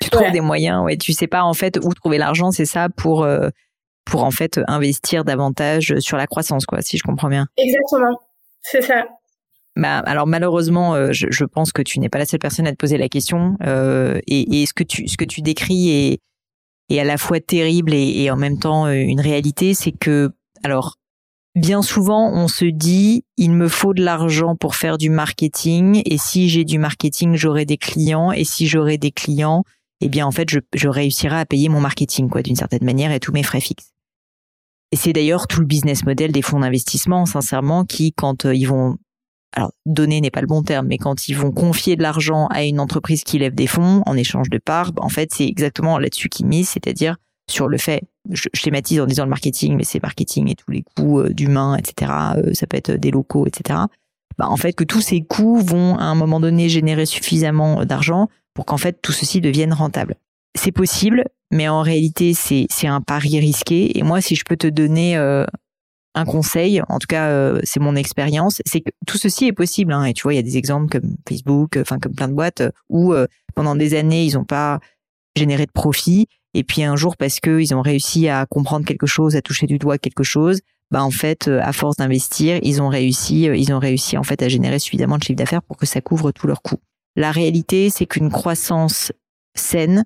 Tu 0.00 0.10
trouves 0.10 0.32
des 0.32 0.40
moyens, 0.40 0.82
ouais. 0.84 0.96
Tu 0.96 1.12
sais 1.12 1.26
pas 1.26 1.42
en 1.42 1.54
fait 1.54 1.78
où 1.82 1.92
trouver 1.94 2.18
l'argent, 2.18 2.50
c'est 2.50 2.66
ça 2.66 2.88
pour 2.88 3.26
pour 4.04 4.24
en 4.24 4.30
fait 4.30 4.60
investir 4.66 5.24
davantage 5.24 5.98
sur 5.98 6.16
la 6.16 6.26
croissance, 6.26 6.66
quoi, 6.66 6.82
si 6.82 6.96
je 6.96 7.02
comprends 7.02 7.28
bien. 7.28 7.46
Exactement, 7.56 8.18
c'est 8.62 8.82
ça. 8.82 9.04
Bah, 9.76 9.98
alors 9.98 10.26
malheureusement, 10.26 10.94
euh, 10.94 11.12
je, 11.12 11.28
je, 11.30 11.44
pense 11.44 11.72
que 11.72 11.82
tu 11.82 12.00
n'es 12.00 12.08
pas 12.08 12.18
la 12.18 12.26
seule 12.26 12.40
personne 12.40 12.66
à 12.66 12.72
te 12.72 12.76
poser 12.76 12.98
la 12.98 13.08
question. 13.08 13.56
Euh, 13.64 14.20
et, 14.26 14.62
et, 14.62 14.66
ce 14.66 14.74
que 14.74 14.82
tu 14.82 15.06
ce 15.06 15.16
que 15.16 15.24
tu 15.24 15.42
décris 15.42 15.90
est, 15.90 16.20
est 16.90 17.00
à 17.00 17.04
la 17.04 17.16
fois 17.16 17.40
terrible 17.40 17.94
et, 17.94 18.22
et 18.22 18.30
en 18.30 18.36
même 18.36 18.58
temps 18.58 18.86
euh, 18.86 18.92
une 18.94 19.20
réalité, 19.20 19.74
c'est 19.74 19.92
que 19.92 20.30
alors 20.64 20.96
bien 21.54 21.82
souvent 21.82 22.32
on 22.32 22.48
se 22.48 22.64
dit 22.64 23.24
il 23.36 23.52
me 23.52 23.68
faut 23.68 23.94
de 23.94 24.02
l'argent 24.02 24.56
pour 24.56 24.76
faire 24.76 24.98
du 24.98 25.10
marketing 25.10 26.02
et 26.04 26.18
si 26.18 26.48
j'ai 26.48 26.64
du 26.64 26.78
marketing 26.78 27.34
j'aurai 27.34 27.64
des 27.64 27.76
clients 27.76 28.30
et 28.32 28.44
si 28.44 28.66
j'aurai 28.66 28.98
des 28.98 29.10
clients 29.10 29.64
eh 30.00 30.08
bien 30.08 30.26
en 30.26 30.30
fait 30.30 30.48
je, 30.48 30.88
réussirai 30.88 31.36
à 31.36 31.46
payer 31.46 31.68
mon 31.68 31.80
marketing 31.80 32.28
quoi 32.28 32.42
d'une 32.42 32.56
certaine 32.56 32.84
manière 32.84 33.12
et 33.12 33.20
tous 33.20 33.32
mes 33.32 33.42
frais 33.42 33.60
fixes. 33.60 33.92
Et 34.92 34.96
c'est 34.96 35.12
d'ailleurs 35.12 35.46
tout 35.46 35.60
le 35.60 35.66
business 35.66 36.04
model 36.04 36.32
des 36.32 36.42
fonds 36.42 36.60
d'investissement, 36.60 37.24
sincèrement, 37.24 37.84
qui, 37.84 38.12
quand 38.12 38.44
euh, 38.44 38.54
ils 38.54 38.66
vont 38.66 38.96
alors 39.52 39.72
donner 39.84 40.20
n'est 40.20 40.30
pas 40.30 40.40
le 40.40 40.46
bon 40.46 40.62
terme, 40.62 40.86
mais 40.86 40.98
quand 40.98 41.28
ils 41.28 41.36
vont 41.36 41.50
confier 41.50 41.96
de 41.96 42.02
l'argent 42.02 42.46
à 42.48 42.62
une 42.64 42.78
entreprise 42.78 43.24
qui 43.24 43.38
lève 43.38 43.54
des 43.54 43.66
fonds 43.66 44.02
en 44.06 44.16
échange 44.16 44.48
de 44.48 44.58
parts, 44.58 44.92
bah, 44.92 45.02
en 45.04 45.08
fait 45.08 45.32
c'est 45.32 45.46
exactement 45.46 45.98
là-dessus 45.98 46.28
qu'ils 46.28 46.46
misent, 46.46 46.68
c'est-à-dire 46.68 47.16
sur 47.50 47.68
le 47.68 47.78
fait, 47.78 48.02
je, 48.30 48.48
schématise 48.54 49.00
en 49.00 49.06
disant 49.06 49.24
le 49.24 49.30
marketing, 49.30 49.76
mais 49.76 49.84
c'est 49.84 50.02
marketing 50.02 50.50
et 50.50 50.54
tous 50.54 50.70
les 50.70 50.82
coûts 50.82 51.20
euh, 51.20 51.30
d'humains, 51.30 51.76
etc. 51.76 52.12
Euh, 52.36 52.54
ça 52.54 52.66
peut 52.66 52.76
être 52.76 52.92
des 52.92 53.10
locaux, 53.10 53.46
etc. 53.46 53.80
Bah, 54.38 54.48
en 54.48 54.56
fait 54.56 54.72
que 54.72 54.84
tous 54.84 55.00
ces 55.00 55.20
coûts 55.20 55.58
vont 55.58 55.96
à 55.96 56.04
un 56.04 56.14
moment 56.14 56.40
donné 56.40 56.68
générer 56.68 57.06
suffisamment 57.06 57.84
d'argent 57.84 58.28
pour 58.54 58.64
qu'en 58.64 58.78
fait 58.78 59.00
tout 59.02 59.12
ceci 59.12 59.40
devienne 59.40 59.72
rentable. 59.72 60.16
C'est 60.58 60.72
possible, 60.72 61.24
mais 61.50 61.68
en 61.68 61.82
réalité 61.82 62.34
c'est 62.34 62.86
un 62.86 63.00
pari 63.00 63.38
risqué. 63.38 63.98
Et 63.98 64.02
moi, 64.02 64.20
si 64.20 64.34
je 64.34 64.44
peux 64.44 64.56
te 64.56 64.66
donner 64.66 65.16
euh, 65.16 65.44
un 66.14 66.24
conseil, 66.24 66.82
en 66.88 66.98
tout 66.98 67.06
cas 67.08 67.28
euh, 67.28 67.60
c'est 67.64 67.80
mon 67.80 67.94
expérience, 67.94 68.62
c'est 68.66 68.80
que 68.80 68.90
tout 69.06 69.18
ceci 69.18 69.46
est 69.46 69.52
possible. 69.52 69.92
Hein, 69.92 70.04
et 70.04 70.12
tu 70.12 70.22
vois, 70.22 70.34
il 70.34 70.36
y 70.36 70.40
a 70.40 70.42
des 70.42 70.56
exemples 70.56 70.88
comme 70.88 71.16
Facebook, 71.28 71.76
enfin 71.80 71.98
comme 71.98 72.14
plein 72.14 72.28
de 72.28 72.34
boîtes 72.34 72.62
euh, 72.62 72.70
où 72.88 73.12
euh, 73.12 73.26
pendant 73.54 73.76
des 73.76 73.94
années 73.94 74.24
ils 74.24 74.34
n'ont 74.34 74.44
pas 74.44 74.80
généré 75.36 75.66
de 75.66 75.72
profit, 75.72 76.26
et 76.54 76.64
puis 76.64 76.82
un 76.82 76.96
jour 76.96 77.16
parce 77.16 77.40
que 77.40 77.60
ils 77.60 77.74
ont 77.74 77.82
réussi 77.82 78.28
à 78.28 78.46
comprendre 78.46 78.84
quelque 78.84 79.06
chose, 79.06 79.36
à 79.36 79.42
toucher 79.42 79.66
du 79.66 79.78
doigt 79.78 79.98
quelque 79.98 80.24
chose, 80.24 80.60
bah 80.90 81.02
en 81.02 81.10
fait 81.10 81.48
à 81.48 81.72
force 81.72 81.96
d'investir, 81.96 82.58
ils 82.62 82.82
ont 82.82 82.88
réussi, 82.88 83.42
ils 83.42 83.72
ont 83.72 83.78
réussi 83.78 84.16
en 84.16 84.22
fait 84.22 84.42
à 84.42 84.48
générer 84.48 84.78
suffisamment 84.78 85.18
de 85.18 85.22
chiffre 85.22 85.36
d'affaires 85.36 85.62
pour 85.62 85.76
que 85.76 85.86
ça 85.86 86.00
couvre 86.00 86.32
tous 86.32 86.46
leurs 86.46 86.62
coûts. 86.62 86.80
La 87.16 87.32
réalité, 87.32 87.90
c'est 87.90 88.06
qu'une 88.06 88.30
croissance 88.30 89.12
saine, 89.54 90.04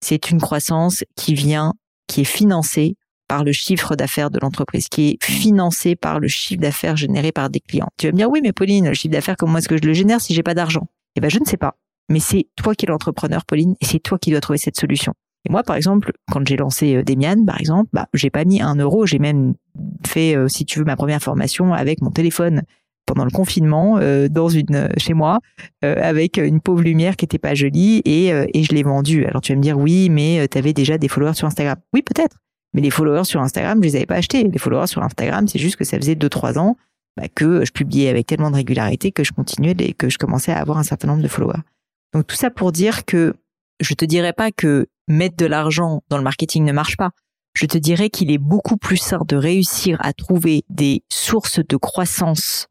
c'est 0.00 0.30
une 0.30 0.40
croissance 0.40 1.04
qui 1.16 1.34
vient, 1.34 1.74
qui 2.06 2.22
est 2.22 2.24
financée 2.24 2.96
par 3.28 3.44
le 3.44 3.52
chiffre 3.52 3.94
d'affaires 3.94 4.30
de 4.30 4.38
l'entreprise, 4.40 4.88
qui 4.88 5.10
est 5.10 5.24
financé 5.24 5.94
par 5.94 6.18
le 6.18 6.28
chiffre 6.28 6.60
d'affaires 6.60 6.96
généré 6.96 7.30
par 7.30 7.50
des 7.50 7.60
clients. 7.60 7.88
Tu 7.98 8.06
vas 8.06 8.12
me 8.12 8.16
dire, 8.16 8.30
oui, 8.30 8.40
mais 8.42 8.52
Pauline, 8.52 8.88
le 8.88 8.94
chiffre 8.94 9.12
d'affaires, 9.12 9.36
comment 9.36 9.58
est-ce 9.58 9.68
que 9.68 9.76
je 9.76 9.86
le 9.86 9.92
génère 9.92 10.20
si 10.20 10.34
j'ai 10.34 10.42
pas 10.42 10.54
d'argent? 10.54 10.88
Eh 11.14 11.20
ben, 11.20 11.28
je 11.28 11.38
ne 11.38 11.44
sais 11.44 11.58
pas. 11.58 11.76
Mais 12.08 12.20
c'est 12.20 12.46
toi 12.56 12.74
qui 12.74 12.86
es 12.86 12.88
l'entrepreneur, 12.88 13.44
Pauline, 13.44 13.76
et 13.82 13.84
c'est 13.84 13.98
toi 13.98 14.18
qui 14.18 14.30
dois 14.30 14.40
trouver 14.40 14.58
cette 14.58 14.78
solution. 14.78 15.12
Et 15.44 15.52
moi, 15.52 15.62
par 15.62 15.76
exemple, 15.76 16.12
quand 16.30 16.46
j'ai 16.46 16.56
lancé 16.56 16.96
euh, 16.96 17.02
Demian, 17.02 17.44
par 17.44 17.60
exemple, 17.60 17.90
bah, 17.92 18.06
j'ai 18.14 18.30
pas 18.30 18.44
mis 18.44 18.60
un 18.60 18.74
euro, 18.76 19.06
j'ai 19.06 19.18
même 19.18 19.54
fait, 20.06 20.36
euh, 20.36 20.48
si 20.48 20.64
tu 20.64 20.78
veux, 20.78 20.84
ma 20.84 20.96
première 20.96 21.22
formation 21.22 21.72
avec 21.72 22.02
mon 22.02 22.10
téléphone 22.10 22.62
pendant 23.06 23.24
le 23.24 23.30
confinement 23.30 23.96
euh, 23.98 24.28
dans 24.28 24.50
une 24.50 24.90
chez 24.98 25.14
moi 25.14 25.38
avec 25.80 26.36
une 26.36 26.60
pauvre 26.60 26.82
lumière 26.82 27.16
qui 27.16 27.24
était 27.24 27.38
pas 27.38 27.54
jolie 27.54 28.02
et, 28.04 28.26
et 28.26 28.62
je 28.62 28.74
l'ai 28.74 28.82
vendue. 28.82 29.24
Alors 29.24 29.40
tu 29.40 29.52
vas 29.52 29.56
me 29.56 29.62
dire 29.62 29.78
oui, 29.78 30.10
mais 30.10 30.46
tu 30.48 30.58
avais 30.58 30.74
déjà 30.74 30.98
des 30.98 31.08
followers 31.08 31.32
sur 31.32 31.46
Instagram. 31.46 31.78
Oui, 31.94 32.02
peut-être. 32.02 32.36
Mais 32.74 32.82
les 32.82 32.90
followers 32.90 33.24
sur 33.24 33.40
Instagram, 33.40 33.78
je 33.80 33.88
les 33.88 33.96
avais 33.96 34.06
pas 34.06 34.16
achetés. 34.16 34.44
Les 34.44 34.58
followers 34.58 34.88
sur 34.88 35.02
Instagram, 35.02 35.48
c'est 35.48 35.58
juste 35.58 35.76
que 35.76 35.84
ça 35.84 35.96
faisait 35.96 36.16
2-3 36.16 36.58
ans 36.58 36.76
bah, 37.16 37.28
que 37.34 37.64
je 37.64 37.72
publiais 37.72 38.10
avec 38.10 38.26
tellement 38.26 38.50
de 38.50 38.56
régularité 38.56 39.10
que 39.10 39.24
je 39.24 39.32
continuais 39.32 39.74
et 39.78 39.94
que 39.94 40.10
je 40.10 40.18
commençais 40.18 40.52
à 40.52 40.58
avoir 40.58 40.76
un 40.76 40.82
certain 40.82 41.08
nombre 41.08 41.22
de 41.22 41.28
followers. 41.28 41.62
Donc 42.12 42.26
tout 42.26 42.36
ça 42.36 42.50
pour 42.50 42.72
dire 42.72 43.06
que 43.06 43.34
je 43.80 43.94
te 43.94 44.04
dirais 44.04 44.32
pas 44.32 44.50
que 44.50 44.86
mettre 45.08 45.36
de 45.36 45.46
l'argent 45.46 46.02
dans 46.08 46.18
le 46.18 46.24
marketing 46.24 46.64
ne 46.64 46.72
marche 46.72 46.96
pas. 46.96 47.10
Je 47.54 47.66
te 47.66 47.78
dirais 47.78 48.10
qu'il 48.10 48.30
est 48.30 48.38
beaucoup 48.38 48.76
plus 48.76 48.96
simple 48.96 49.26
de 49.26 49.36
réussir 49.36 49.98
à 50.00 50.12
trouver 50.12 50.64
des 50.68 51.02
sources 51.08 51.60
de 51.60 51.76
croissance 51.76 52.68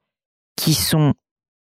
qui 0.56 0.74
sont 0.74 1.14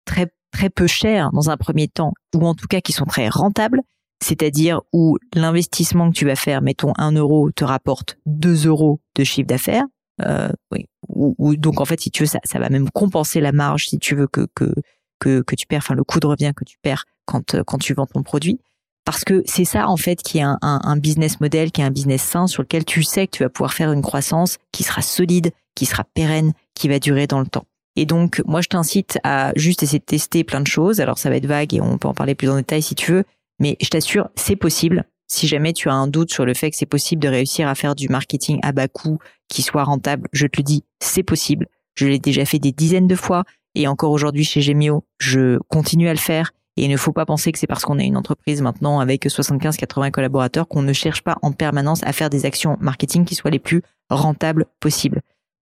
très 0.04 0.28
très 0.52 0.70
peu 0.70 0.86
chères 0.86 1.30
dans 1.32 1.50
un 1.50 1.56
premier 1.56 1.88
temps 1.88 2.12
ou 2.34 2.46
en 2.46 2.54
tout 2.54 2.66
cas 2.66 2.80
qui 2.80 2.92
sont 2.92 3.04
très 3.04 3.28
rentables 3.28 3.82
c'est-à-dire 4.22 4.80
où 4.92 5.18
l'investissement 5.34 6.10
que 6.10 6.16
tu 6.16 6.26
vas 6.26 6.36
faire, 6.36 6.62
mettons 6.62 6.92
1 6.96 7.12
euro, 7.12 7.50
te 7.50 7.64
rapporte 7.64 8.18
2 8.26 8.66
euros 8.66 9.00
de 9.14 9.24
chiffre 9.24 9.46
d'affaires, 9.46 9.84
Euh, 10.22 10.48
oui. 10.72 10.86
Ou, 11.10 11.56
donc 11.56 11.78
en 11.78 11.84
fait, 11.84 12.00
si 12.00 12.10
tu 12.10 12.22
veux, 12.22 12.26
ça, 12.26 12.38
ça 12.42 12.58
va 12.58 12.70
même 12.70 12.88
compenser 12.88 13.38
la 13.42 13.52
marge 13.52 13.86
si 13.88 13.98
tu 13.98 14.14
veux 14.14 14.26
que 14.26 14.46
que 14.54 14.72
que, 15.18 15.42
que 15.42 15.54
tu 15.54 15.66
perds, 15.66 15.82
enfin 15.82 15.94
le 15.94 16.04
coût 16.04 16.20
de 16.20 16.26
revient 16.26 16.52
que 16.56 16.64
tu 16.64 16.78
perds 16.80 17.04
quand 17.26 17.54
euh, 17.54 17.62
quand 17.66 17.76
tu 17.76 17.92
vends 17.92 18.06
ton 18.06 18.22
produit. 18.22 18.58
Parce 19.06 19.24
que 19.24 19.44
c'est 19.46 19.64
ça 19.64 19.88
en 19.88 19.96
fait 19.96 20.16
qui 20.16 20.38
est 20.38 20.42
un, 20.42 20.58
un, 20.60 20.96
business 20.96 21.40
model, 21.40 21.70
qui 21.70 21.80
est 21.80 21.84
un 21.84 21.92
business 21.92 22.22
sain 22.22 22.48
sur 22.48 22.62
lequel 22.62 22.84
tu 22.84 23.04
sais 23.04 23.28
que 23.28 23.36
tu 23.36 23.44
vas 23.44 23.48
pouvoir 23.48 23.72
faire 23.72 23.92
une 23.92 24.02
croissance 24.02 24.58
qui 24.72 24.82
sera 24.82 25.00
solide, 25.00 25.52
qui 25.76 25.86
sera 25.86 26.02
pérenne, 26.02 26.52
qui 26.74 26.88
va 26.88 26.98
durer 26.98 27.28
dans 27.28 27.38
le 27.38 27.46
temps. 27.46 27.66
Et 27.94 28.04
donc 28.04 28.42
moi 28.46 28.62
je 28.62 28.68
t'incite 28.68 29.20
à 29.22 29.52
juste 29.54 29.84
essayer 29.84 30.00
de 30.00 30.04
tester 30.04 30.42
plein 30.42 30.60
de 30.60 30.66
choses. 30.66 31.00
Alors 31.00 31.18
ça 31.18 31.30
va 31.30 31.36
être 31.36 31.46
vague 31.46 31.72
et 31.72 31.80
on 31.80 31.98
peut 31.98 32.08
en 32.08 32.14
parler 32.14 32.34
plus 32.34 32.50
en 32.50 32.56
détail 32.56 32.82
si 32.82 32.96
tu 32.96 33.12
veux, 33.12 33.24
mais 33.60 33.76
je 33.80 33.88
t'assure 33.88 34.28
c'est 34.34 34.56
possible. 34.56 35.04
Si 35.28 35.46
jamais 35.46 35.72
tu 35.72 35.88
as 35.88 35.94
un 35.94 36.08
doute 36.08 36.32
sur 36.32 36.44
le 36.44 36.54
fait 36.54 36.72
que 36.72 36.76
c'est 36.76 36.84
possible 36.84 37.22
de 37.22 37.28
réussir 37.28 37.68
à 37.68 37.76
faire 37.76 37.94
du 37.94 38.08
marketing 38.08 38.58
à 38.64 38.72
bas 38.72 38.88
coût 38.88 39.18
qui 39.48 39.62
soit 39.62 39.84
rentable, 39.84 40.28
je 40.32 40.48
te 40.48 40.56
le 40.58 40.64
dis, 40.64 40.82
c'est 40.98 41.22
possible. 41.22 41.68
Je 41.94 42.06
l'ai 42.08 42.18
déjà 42.18 42.44
fait 42.44 42.58
des 42.58 42.72
dizaines 42.72 43.06
de 43.06 43.14
fois 43.14 43.44
et 43.76 43.86
encore 43.86 44.10
aujourd'hui 44.10 44.44
chez 44.44 44.62
Gemio, 44.62 45.04
je 45.18 45.58
continue 45.68 46.08
à 46.08 46.12
le 46.12 46.18
faire. 46.18 46.50
Et 46.76 46.84
il 46.84 46.90
ne 46.90 46.96
faut 46.96 47.12
pas 47.12 47.24
penser 47.24 47.52
que 47.52 47.58
c'est 47.58 47.66
parce 47.66 47.84
qu'on 47.84 47.98
est 47.98 48.06
une 48.06 48.16
entreprise 48.16 48.60
maintenant 48.60 49.00
avec 49.00 49.24
75-80 49.24 50.10
collaborateurs 50.10 50.68
qu'on 50.68 50.82
ne 50.82 50.92
cherche 50.92 51.22
pas 51.22 51.38
en 51.42 51.52
permanence 51.52 52.02
à 52.04 52.12
faire 52.12 52.28
des 52.28 52.44
actions 52.44 52.76
marketing 52.80 53.24
qui 53.24 53.34
soient 53.34 53.50
les 53.50 53.58
plus 53.58 53.82
rentables 54.10 54.66
possibles. 54.80 55.22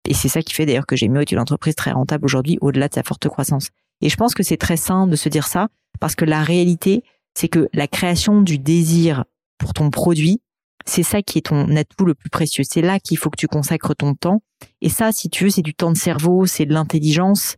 Et 0.09 0.15
c'est 0.15 0.29
ça 0.29 0.43
qui 0.43 0.55
fait 0.55 0.67
d'ailleurs 0.67 0.87
que 0.87 0.97
Gemio 0.97 1.21
est 1.21 1.33
une 1.33 1.39
entreprise 1.39 1.75
très 1.75 1.93
rentable 1.93 2.25
aujourd'hui 2.25 2.59
au-delà 2.61 2.89
de 2.89 2.95
sa 2.95 3.03
forte 3.03 3.29
croissance. 3.29 3.69
Et 4.01 4.09
je 4.09 4.17
pense 4.17 4.35
que 4.35 4.43
c'est 4.43 4.57
très 4.57 4.77
sain 4.77 5.07
de 5.07 5.17
se 5.17 5.29
dire 5.29 5.47
ça 5.47 5.69
parce 6.01 6.15
que 6.15 6.25
la 6.25 6.43
réalité, 6.43 7.03
c'est 7.35 7.49
que 7.49 7.69
la 7.73 7.87
création 7.87 8.43
du 8.43 8.59
désir 8.59 9.25
pour 9.59 9.73
ton 9.73 9.91
produit, 9.91 10.41
c'est 10.87 11.03
ça 11.03 11.23
qui 11.23 11.39
est 11.39 11.47
ton 11.47 11.75
atout 11.77 12.05
le 12.05 12.15
plus 12.15 12.31
précieux. 12.31 12.65
C'est 12.69 12.83
là 12.83 12.99
qu'il 13.01 13.17
faut 13.17 13.31
que 13.31 13.39
tu 13.39 13.47
consacres 13.47 13.95
ton 13.95 14.15
temps. 14.15 14.43
Et 14.81 14.89
ça, 14.89 15.13
si 15.13 15.31
tu 15.31 15.45
veux, 15.45 15.51
c'est 15.51 15.63
du 15.63 15.75
temps 15.75 15.91
de 15.91 15.97
cerveau, 15.97 16.47
c'est 16.47 16.67
de 16.67 16.75
l'intelligence, 16.75 17.57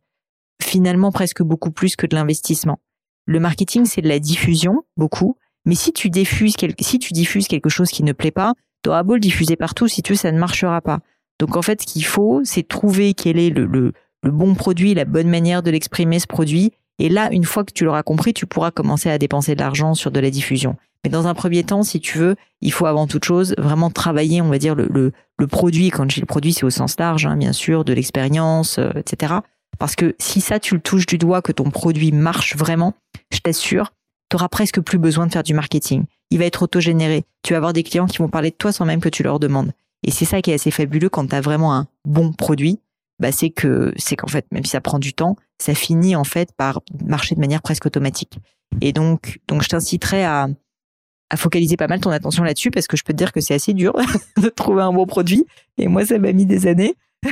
finalement 0.63 1.11
presque 1.11 1.43
beaucoup 1.43 1.71
plus 1.71 1.97
que 1.97 2.07
de 2.07 2.15
l'investissement. 2.15 2.79
Le 3.27 3.41
marketing, 3.41 3.85
c'est 3.85 4.03
de 4.03 4.09
la 4.09 4.19
diffusion, 4.19 4.85
beaucoup. 4.97 5.37
Mais 5.65 5.75
si 5.75 5.93
tu 5.93 6.11
diffuses, 6.11 6.55
si 6.81 6.99
tu 6.99 7.13
quelque 7.49 7.69
chose 7.69 7.91
qui 7.91 8.05
ne 8.05 8.13
plaît 8.13 8.31
pas, 8.31 8.55
tu 8.83 8.91
auras 8.91 9.03
beau 9.03 9.15
le 9.15 9.21
diffuser 9.21 9.57
partout, 9.57 9.89
si 9.89 10.03
tu 10.03 10.13
veux, 10.13 10.17
ça 10.17 10.31
ne 10.31 10.39
marchera 10.39 10.81
pas. 10.81 11.01
Donc 11.41 11.57
en 11.57 11.63
fait, 11.63 11.83
ce 11.83 11.87
qu'il 11.87 12.05
faut, 12.05 12.41
c'est 12.45 12.67
trouver 12.67 13.15
quel 13.15 13.39
est 13.39 13.51
le, 13.51 13.67
le, 13.67 13.93
bon 14.31 14.55
produit, 14.55 14.95
la 14.95 15.05
bonne 15.05 15.29
manière 15.29 15.63
de 15.63 15.71
l'exprimer, 15.71 16.19
ce 16.19 16.27
produit. 16.27 16.73
Et 16.99 17.09
là, 17.09 17.29
une 17.33 17.45
fois 17.45 17.65
que 17.65 17.73
tu 17.73 17.85
l'auras 17.85 18.03
compris, 18.03 18.33
tu 18.33 18.47
pourras 18.47 18.71
commencer 18.71 19.11
à 19.11 19.19
dépenser 19.19 19.55
de 19.55 19.61
l'argent 19.61 19.95
sur 19.95 20.11
de 20.11 20.21
la 20.21 20.31
diffusion. 20.31 20.77
Mais 21.05 21.11
dans 21.11 21.27
un 21.27 21.35
premier 21.35 21.63
temps, 21.63 21.83
si 21.83 22.01
tu 22.01 22.19
veux, 22.19 22.37
il 22.61 22.73
faut 22.73 22.87
avant 22.87 23.07
toute 23.07 23.25
chose 23.25 23.55
vraiment 23.59 23.91
travailler, 23.91 24.41
on 24.41 24.49
va 24.49 24.59
dire, 24.59 24.75
le, 24.75 24.89
le, 24.91 25.13
le 25.39 25.47
produit. 25.47 25.91
Quand 25.91 26.09
je 26.09 26.15
dis 26.15 26.21
le 26.21 26.27
produit, 26.27 26.53
c'est 26.53 26.65
au 26.65 26.71
sens 26.71 26.99
large, 26.99 27.27
hein, 27.27 27.37
bien 27.37 27.53
sûr, 27.53 27.85
de 27.85 27.93
l'expérience, 27.93 28.79
euh, 28.79 28.91
etc. 28.97 29.35
Parce 29.79 29.95
que 29.95 30.15
si 30.19 30.41
ça, 30.41 30.59
tu 30.59 30.75
le 30.75 30.81
touches 30.81 31.07
du 31.07 31.19
doigt, 31.19 31.43
que 31.43 31.53
ton 31.53 31.71
produit 31.71 32.13
marche 32.13 32.57
vraiment, 32.57 32.95
je 33.33 33.41
t'assure, 33.41 33.93
tu 34.31 34.37
auras 34.37 34.49
presque 34.49 34.81
plus 34.81 34.99
besoin 34.99 35.27
de 35.27 35.33
faire 35.33 35.43
du 35.43 35.55
marketing. 35.55 36.05
Il 36.31 36.39
va 36.39 36.45
être 36.45 36.63
autogénéré. 36.63 37.25
Tu 37.43 37.53
vas 37.53 37.59
avoir 37.59 37.73
des 37.73 37.83
clients 37.83 38.07
qui 38.07 38.19
vont 38.19 38.29
parler 38.29 38.51
de 38.51 38.57
toi 38.57 38.73
sans 38.73 38.85
même 38.85 39.01
que 39.01 39.09
tu 39.09 39.23
leur 39.23 39.39
demandes. 39.39 39.73
Et 40.03 40.11
c'est 40.11 40.25
ça 40.25 40.43
qui 40.43 40.51
est 40.51 40.55
assez 40.55 40.71
fabuleux 40.71 41.09
quand 41.09 41.27
tu 41.27 41.35
as 41.35 41.41
vraiment 41.41 41.75
un 41.75 41.87
bon 42.05 42.33
produit, 42.33 42.81
bah 43.19 43.33
c'est 43.33 43.51
que 43.51 43.93
c'est 43.97 44.17
qu'en 44.17 44.27
fait, 44.27 44.47
même 44.53 44.65
si 44.65 44.71
ça 44.71 44.81
prend 44.81 44.99
du 44.99 45.15
temps, 45.15 45.37
ça 45.59 45.75
finit 45.75 46.17
en 46.17 46.25
fait 46.25 46.53
par 46.57 46.81
marcher 47.05 47.35
de 47.35 47.41
manière 47.41 47.63
presque 47.63 47.87
automatique. 47.87 48.39
Et 48.81 48.93
donc, 48.93 49.41
donc 49.49 49.63
je 49.63 49.69
t'inciterai 49.69 50.25
à, 50.25 50.49
à 51.31 51.37
focaliser 51.37 51.77
pas 51.77 51.89
mal 51.89 52.01
ton 52.01 52.11
attention 52.11 52.45
là-dessus 52.45 52.71
parce 52.71 52.87
que 52.87 52.97
je 52.97 53.05
peux 53.05 53.13
te 53.13 53.19
dire 53.19 53.33
que 53.33 53.41
c'est 53.41 53.55
assez 53.55 53.75
dur 53.75 53.95
de 54.43 54.49
trouver 54.49 54.83
un 54.83 54.93
bon 54.93 55.07
produit. 55.07 55.47
Et 55.79 55.89
moi, 55.89 56.05
ça 56.05 56.19
m'a 56.19 56.33
mis 56.33 56.47
des 56.47 56.67
années. 56.67 56.95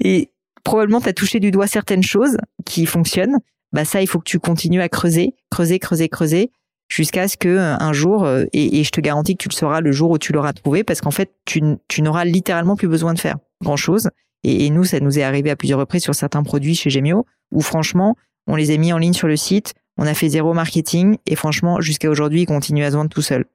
Et 0.00 0.30
probablement, 0.64 1.00
tu 1.00 1.08
as 1.08 1.12
touché 1.12 1.40
du 1.40 1.50
doigt 1.50 1.66
certaines 1.66 2.02
choses 2.02 2.36
qui 2.64 2.86
fonctionnent. 2.86 3.38
Bah 3.74 3.84
ça, 3.84 4.00
il 4.00 4.06
faut 4.06 4.20
que 4.20 4.24
tu 4.24 4.38
continues 4.38 4.80
à 4.80 4.88
creuser, 4.88 5.34
creuser, 5.50 5.80
creuser, 5.80 6.08
creuser 6.08 6.52
jusqu'à 6.88 7.26
ce 7.26 7.36
que 7.36 7.48
euh, 7.48 7.76
un 7.80 7.92
jour, 7.92 8.24
euh, 8.24 8.44
et, 8.52 8.84
je 8.84 8.90
te 8.90 9.00
garantis 9.00 9.36
que 9.36 9.42
tu 9.42 9.48
le 9.48 9.54
sauras 9.54 9.80
le 9.80 9.90
jour 9.90 10.12
où 10.12 10.18
tu 10.18 10.32
l'auras 10.32 10.52
trouvé, 10.52 10.84
parce 10.84 11.00
qu'en 11.00 11.10
fait, 11.10 11.32
tu, 11.44 11.60
n'auras 12.00 12.24
littéralement 12.24 12.76
plus 12.76 12.86
besoin 12.86 13.14
de 13.14 13.18
faire 13.18 13.36
grand-chose. 13.62 14.10
Et, 14.44 14.66
et, 14.66 14.70
nous, 14.70 14.84
ça 14.84 15.00
nous 15.00 15.18
est 15.18 15.24
arrivé 15.24 15.50
à 15.50 15.56
plusieurs 15.56 15.80
reprises 15.80 16.04
sur 16.04 16.14
certains 16.14 16.44
produits 16.44 16.76
chez 16.76 16.88
Gemio, 16.88 17.26
où 17.50 17.60
franchement, 17.62 18.16
on 18.46 18.54
les 18.54 18.70
a 18.70 18.76
mis 18.76 18.92
en 18.92 18.98
ligne 18.98 19.12
sur 19.12 19.26
le 19.26 19.36
site, 19.36 19.74
on 19.96 20.06
a 20.06 20.14
fait 20.14 20.28
zéro 20.28 20.54
marketing 20.54 21.18
et 21.26 21.34
franchement, 21.34 21.80
jusqu'à 21.80 22.08
aujourd'hui, 22.08 22.42
ils 22.42 22.46
continuent 22.46 22.84
à 22.84 22.92
se 22.92 22.96
vendre 22.96 23.10
tout 23.10 23.22
seuls. 23.22 23.46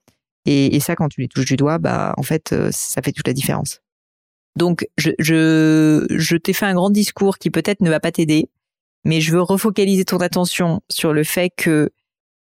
Et, 0.45 0.75
et, 0.75 0.81
ça, 0.81 0.97
quand 0.97 1.07
tu 1.07 1.21
les 1.21 1.29
touches 1.29 1.45
du 1.45 1.55
doigt, 1.55 1.77
bah, 1.77 2.13
en 2.17 2.23
fait, 2.23 2.51
euh, 2.51 2.69
ça 2.73 3.01
fait 3.01 3.13
toute 3.13 3.27
la 3.27 3.33
différence. 3.33 3.81
Donc, 4.57 4.85
je, 4.97 5.11
je, 5.19 6.05
je 6.09 6.35
t'ai 6.35 6.51
fait 6.51 6.65
un 6.65 6.73
grand 6.73 6.89
discours 6.89 7.37
qui 7.37 7.49
peut-être 7.51 7.81
ne 7.81 7.89
va 7.89 8.01
pas 8.01 8.11
t'aider, 8.11 8.49
mais 9.05 9.21
je 9.21 9.31
veux 9.31 9.41
refocaliser 9.41 10.05
ton 10.05 10.17
attention 10.17 10.81
sur 10.89 11.13
le 11.13 11.23
fait 11.23 11.51
que, 11.55 11.89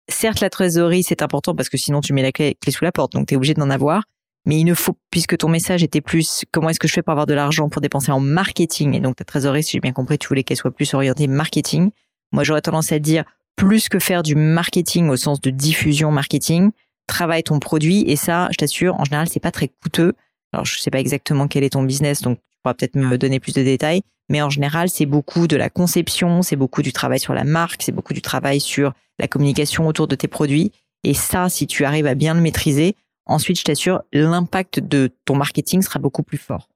certes, 0.09 0.41
la 0.41 0.51
trésorerie, 0.51 1.03
c'est 1.03 1.23
important 1.23 1.55
parce 1.55 1.69
que 1.69 1.77
sinon 1.77 2.01
tu 2.01 2.13
mets 2.13 2.23
la 2.23 2.33
clé, 2.33 2.57
sous 2.69 2.85
la 2.85 2.93
porte, 2.93 3.13
donc 3.13 3.29
tu 3.29 3.35
es 3.35 3.37
obligé 3.37 3.55
d'en 3.55 3.71
avoir. 3.71 4.05
Mais 4.47 4.59
il 4.59 4.65
ne 4.65 4.73
faut, 4.73 4.97
puisque 5.11 5.37
ton 5.37 5.49
message 5.49 5.83
était 5.83 6.01
plus 6.01 6.45
comment 6.51 6.71
est-ce 6.71 6.81
que 6.81 6.89
je 6.89 6.95
fais 6.95 7.03
pour 7.03 7.13
avoir 7.13 7.27
de 7.27 7.35
l'argent 7.35 7.69
pour 7.69 7.83
dépenser 7.83 8.11
en 8.11 8.21
marketing, 8.21 8.95
et 8.95 9.01
donc 9.01 9.17
ta 9.17 9.25
trésorerie, 9.25 9.63
si 9.63 9.73
j'ai 9.73 9.81
bien 9.81 9.93
compris, 9.93 10.19
tu 10.19 10.29
voulais 10.29 10.45
qu'elle 10.45 10.57
soit 10.57 10.71
plus 10.71 10.95
orientée 10.95 11.27
marketing. 11.27 11.91
Moi, 12.33 12.43
j'aurais 12.43 12.63
tendance 12.63 12.91
à 12.93 12.99
dire 12.99 13.25
plus 13.57 13.91
que 13.91 13.99
faire 13.99 14.23
du 14.23 14.37
marketing 14.37 15.11
au 15.11 15.17
sens 15.17 15.43
de 15.43 15.51
diffusion 15.51 16.11
marketing, 16.11 16.71
travaille 17.07 17.43
ton 17.43 17.59
produit 17.59 18.05
et 18.09 18.17
ça, 18.17 18.49
je 18.53 18.57
t'assure, 18.57 18.99
en 18.99 19.05
général, 19.05 19.29
c'est 19.29 19.41
pas 19.41 19.51
très 19.51 19.69
coûteux. 19.69 20.15
Alors, 20.53 20.65
je 20.65 20.79
sais 20.79 20.91
pas 20.91 21.01
exactement 21.01 21.47
quel 21.47 21.63
est 21.63 21.71
ton 21.71 21.83
business, 21.83 22.23
donc 22.23 22.39
tu 22.39 22.59
pourras 22.63 22.75
peut-être 22.75 22.97
me 22.97 23.19
donner 23.19 23.41
plus 23.41 23.53
de 23.53 23.63
détails, 23.63 24.03
mais 24.31 24.41
en 24.41 24.49
général, 24.49 24.89
c'est 24.89 25.07
beaucoup 25.07 25.49
de 25.49 25.57
la 25.57 25.69
conception, 25.69 26.41
c'est 26.41 26.57
beaucoup 26.57 26.83
du 26.83 26.93
travail 26.93 27.19
sur 27.19 27.35
la 27.35 27.45
marque, 27.45 27.83
c'est 27.83 27.93
beaucoup 27.93 28.15
du 28.15 28.23
travail 28.23 28.61
sur 28.61 28.95
la 29.19 29.27
communication 29.29 29.87
autour 29.89 30.07
de 30.07 30.15
tes 30.15 30.29
produits. 30.29 30.73
Et 31.03 31.15
ça, 31.15 31.49
si 31.49 31.67
tu 31.67 31.85
arrives 31.85 32.07
à 32.07 32.15
bien 32.15 32.35
le 32.35 32.41
maîtriser, 32.41 32.95
ensuite, 33.27 33.59
je 33.59 33.65
t'assure, 33.65 34.03
l'impact 34.13 34.79
de 34.79 35.11
ton 35.25 35.35
marketing 35.35 35.83
sera 35.83 35.99
beaucoup 35.99 36.23
plus 36.23 36.39
fort. 36.39 36.69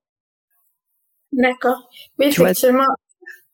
D'accord. 1.33 1.89
Oui, 2.19 2.27
effectivement. 2.27 2.85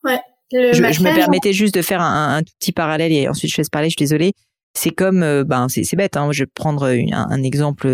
ouais 0.05 0.21
je, 0.53 1.03
me 1.03 1.15
permettais 1.15 1.53
juste 1.53 1.75
de 1.75 1.83
faire 1.83 2.01
un, 2.01 2.43
petit 2.43 2.73
parallèle 2.73 3.13
et 3.13 3.29
ensuite 3.29 3.53
je 3.53 3.59
laisse 3.59 3.69
parler. 3.69 3.89
Je 3.89 3.93
suis 3.93 4.05
désolée. 4.05 4.33
C'est 4.75 4.91
comme, 4.91 5.23
euh, 5.23 5.45
ben 5.45 5.69
c'est 5.69 5.95
bête. 5.95 6.17
Hein, 6.17 6.31
je 6.33 6.45
vais 6.45 6.51
prendre 6.53 6.87
un, 6.87 7.27
un 7.31 7.43
exemple. 7.43 7.87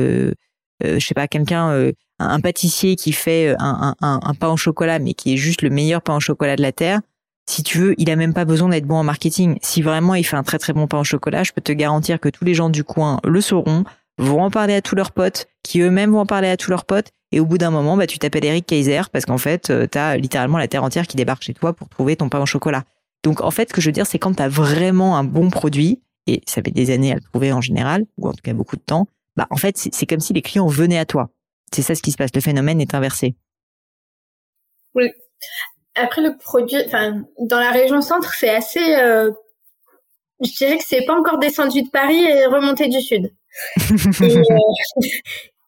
Euh, 0.84 0.96
euh, 0.96 0.98
je 0.98 1.06
sais 1.06 1.14
pas, 1.14 1.28
quelqu'un, 1.28 1.70
euh, 1.70 1.92
un, 2.18 2.40
pâtissier 2.40 2.96
qui 2.96 3.12
fait 3.12 3.54
un, 3.58 3.94
un, 4.00 4.34
pain 4.34 4.48
au 4.48 4.56
chocolat, 4.56 4.98
mais 4.98 5.14
qui 5.14 5.34
est 5.34 5.36
juste 5.36 5.62
le 5.62 5.70
meilleur 5.70 6.02
pain 6.02 6.16
au 6.16 6.20
chocolat 6.20 6.56
de 6.56 6.62
la 6.62 6.72
terre. 6.72 7.00
Si 7.48 7.62
tu 7.62 7.78
veux, 7.78 7.94
il 7.98 8.10
a 8.10 8.16
même 8.16 8.34
pas 8.34 8.44
besoin 8.44 8.68
d'être 8.68 8.86
bon 8.86 8.96
en 8.96 9.04
marketing. 9.04 9.58
Si 9.62 9.80
vraiment 9.80 10.14
il 10.14 10.24
fait 10.24 10.36
un 10.36 10.42
très 10.42 10.58
très 10.58 10.72
bon 10.72 10.86
pain 10.86 10.98
au 10.98 11.04
chocolat, 11.04 11.44
je 11.44 11.52
peux 11.52 11.60
te 11.60 11.72
garantir 11.72 12.18
que 12.18 12.28
tous 12.28 12.44
les 12.44 12.54
gens 12.54 12.70
du 12.70 12.82
coin 12.82 13.20
le 13.24 13.40
sauront, 13.40 13.84
vont 14.18 14.42
en 14.42 14.50
parler 14.50 14.74
à 14.74 14.82
tous 14.82 14.96
leurs 14.96 15.12
potes, 15.12 15.46
qui 15.62 15.80
eux-mêmes 15.80 16.10
vont 16.10 16.20
en 16.20 16.26
parler 16.26 16.48
à 16.48 16.56
tous 16.56 16.70
leurs 16.70 16.84
potes, 16.84 17.10
et 17.32 17.40
au 17.40 17.46
bout 17.46 17.58
d'un 17.58 17.70
moment, 17.70 17.96
bah, 17.96 18.06
tu 18.06 18.18
t'appelles 18.18 18.44
Eric 18.44 18.66
Kaiser 18.66 19.02
parce 19.12 19.26
qu'en 19.26 19.38
fait, 19.38 19.70
euh, 19.70 19.86
tu 19.90 19.98
as 19.98 20.16
littéralement 20.16 20.58
la 20.58 20.68
terre 20.68 20.84
entière 20.84 21.06
qui 21.06 21.16
débarque 21.16 21.42
chez 21.42 21.54
toi 21.54 21.72
pour 21.72 21.88
trouver 21.88 22.16
ton 22.16 22.28
pain 22.28 22.40
au 22.40 22.46
chocolat. 22.46 22.84
Donc 23.24 23.40
en 23.42 23.50
fait, 23.50 23.68
ce 23.68 23.74
que 23.74 23.80
je 23.80 23.88
veux 23.88 23.92
dire, 23.92 24.06
c'est 24.06 24.18
quand 24.18 24.34
tu 24.34 24.42
as 24.42 24.48
vraiment 24.48 25.16
un 25.16 25.24
bon 25.24 25.50
produit, 25.50 26.00
et 26.26 26.42
ça 26.46 26.62
fait 26.62 26.70
des 26.70 26.90
années 26.90 27.12
à 27.12 27.16
le 27.16 27.20
trouver 27.20 27.52
en 27.52 27.60
général, 27.60 28.04
ou 28.16 28.28
en 28.28 28.32
tout 28.32 28.42
cas 28.42 28.54
beaucoup 28.54 28.76
de 28.76 28.82
temps, 28.82 29.06
bah 29.36 29.46
en 29.50 29.56
fait, 29.56 29.76
c'est 29.76 30.06
comme 30.06 30.20
si 30.20 30.32
les 30.32 30.42
clients 30.42 30.66
venaient 30.66 30.98
à 30.98 31.04
toi. 31.04 31.30
C'est 31.72 31.82
ça 31.82 31.94
ce 31.94 32.02
qui 32.02 32.10
se 32.10 32.16
passe. 32.16 32.30
Le 32.34 32.40
phénomène 32.40 32.80
est 32.80 32.94
inversé. 32.94 33.34
Oui. 34.94 35.10
Après 35.94 36.22
le 36.22 36.36
produit, 36.36 36.82
enfin 36.86 37.22
dans 37.40 37.60
la 37.60 37.70
région 37.70 38.00
centre, 38.00 38.32
c'est 38.34 38.50
assez. 38.50 38.94
Euh, 38.96 39.30
je 40.42 40.54
dirais 40.56 40.78
que 40.78 40.84
c'est 40.86 41.04
pas 41.04 41.14
encore 41.14 41.38
descendu 41.38 41.82
de 41.82 41.90
Paris 41.90 42.22
et 42.22 42.46
remonté 42.46 42.88
du 42.88 43.00
sud. 43.00 43.32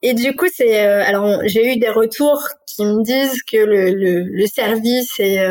et, 0.03 0.11
euh, 0.11 0.15
du 0.15 0.37
coup, 0.37 0.47
c'est 0.53 0.85
euh, 0.85 1.03
alors 1.05 1.41
j'ai 1.45 1.73
eu 1.73 1.79
des 1.79 1.89
retours 1.89 2.43
qui 2.67 2.85
me 2.85 3.03
disent 3.03 3.43
que 3.43 3.57
le, 3.57 3.91
le, 3.91 4.47
service 4.47 5.19
est, 5.19 5.43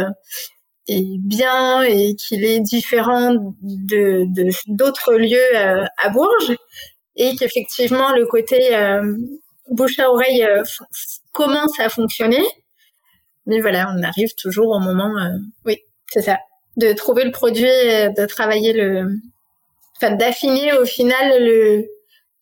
est 0.88 1.20
bien 1.20 1.82
et 1.82 2.16
qu'il 2.16 2.46
est 2.46 2.60
différent 2.60 3.36
de 3.62 4.26
d'autres 4.68 5.16
lieux 5.16 5.56
à 5.56 6.10
Bourges 6.10 6.56
et 7.18 7.36
qu'effectivement 7.36 8.14
le 8.14 8.26
côté 8.26 8.58
bouche 9.70 10.00
à 10.00 10.10
oreille 10.10 10.48
commence 11.34 11.80
à 11.80 11.90
fonctionner. 11.90 12.44
Mais 13.46 13.60
voilà, 13.60 13.94
on 13.96 14.04
arrive 14.04 14.34
toujours 14.36 14.70
au 14.70 14.80
moment, 14.80 15.12
oui, 15.66 15.80
c'est 16.10 16.22
ça, 16.22 16.38
de 16.78 16.94
trouver 16.94 17.24
le 17.24 17.32
produit, 17.32 17.64
de 17.64 18.26
travailler 18.26 18.74
le, 18.74 19.20
enfin 19.98 20.16
d'affiner 20.16 20.74
au 20.74 20.86
final 20.86 21.44
le 21.44 21.86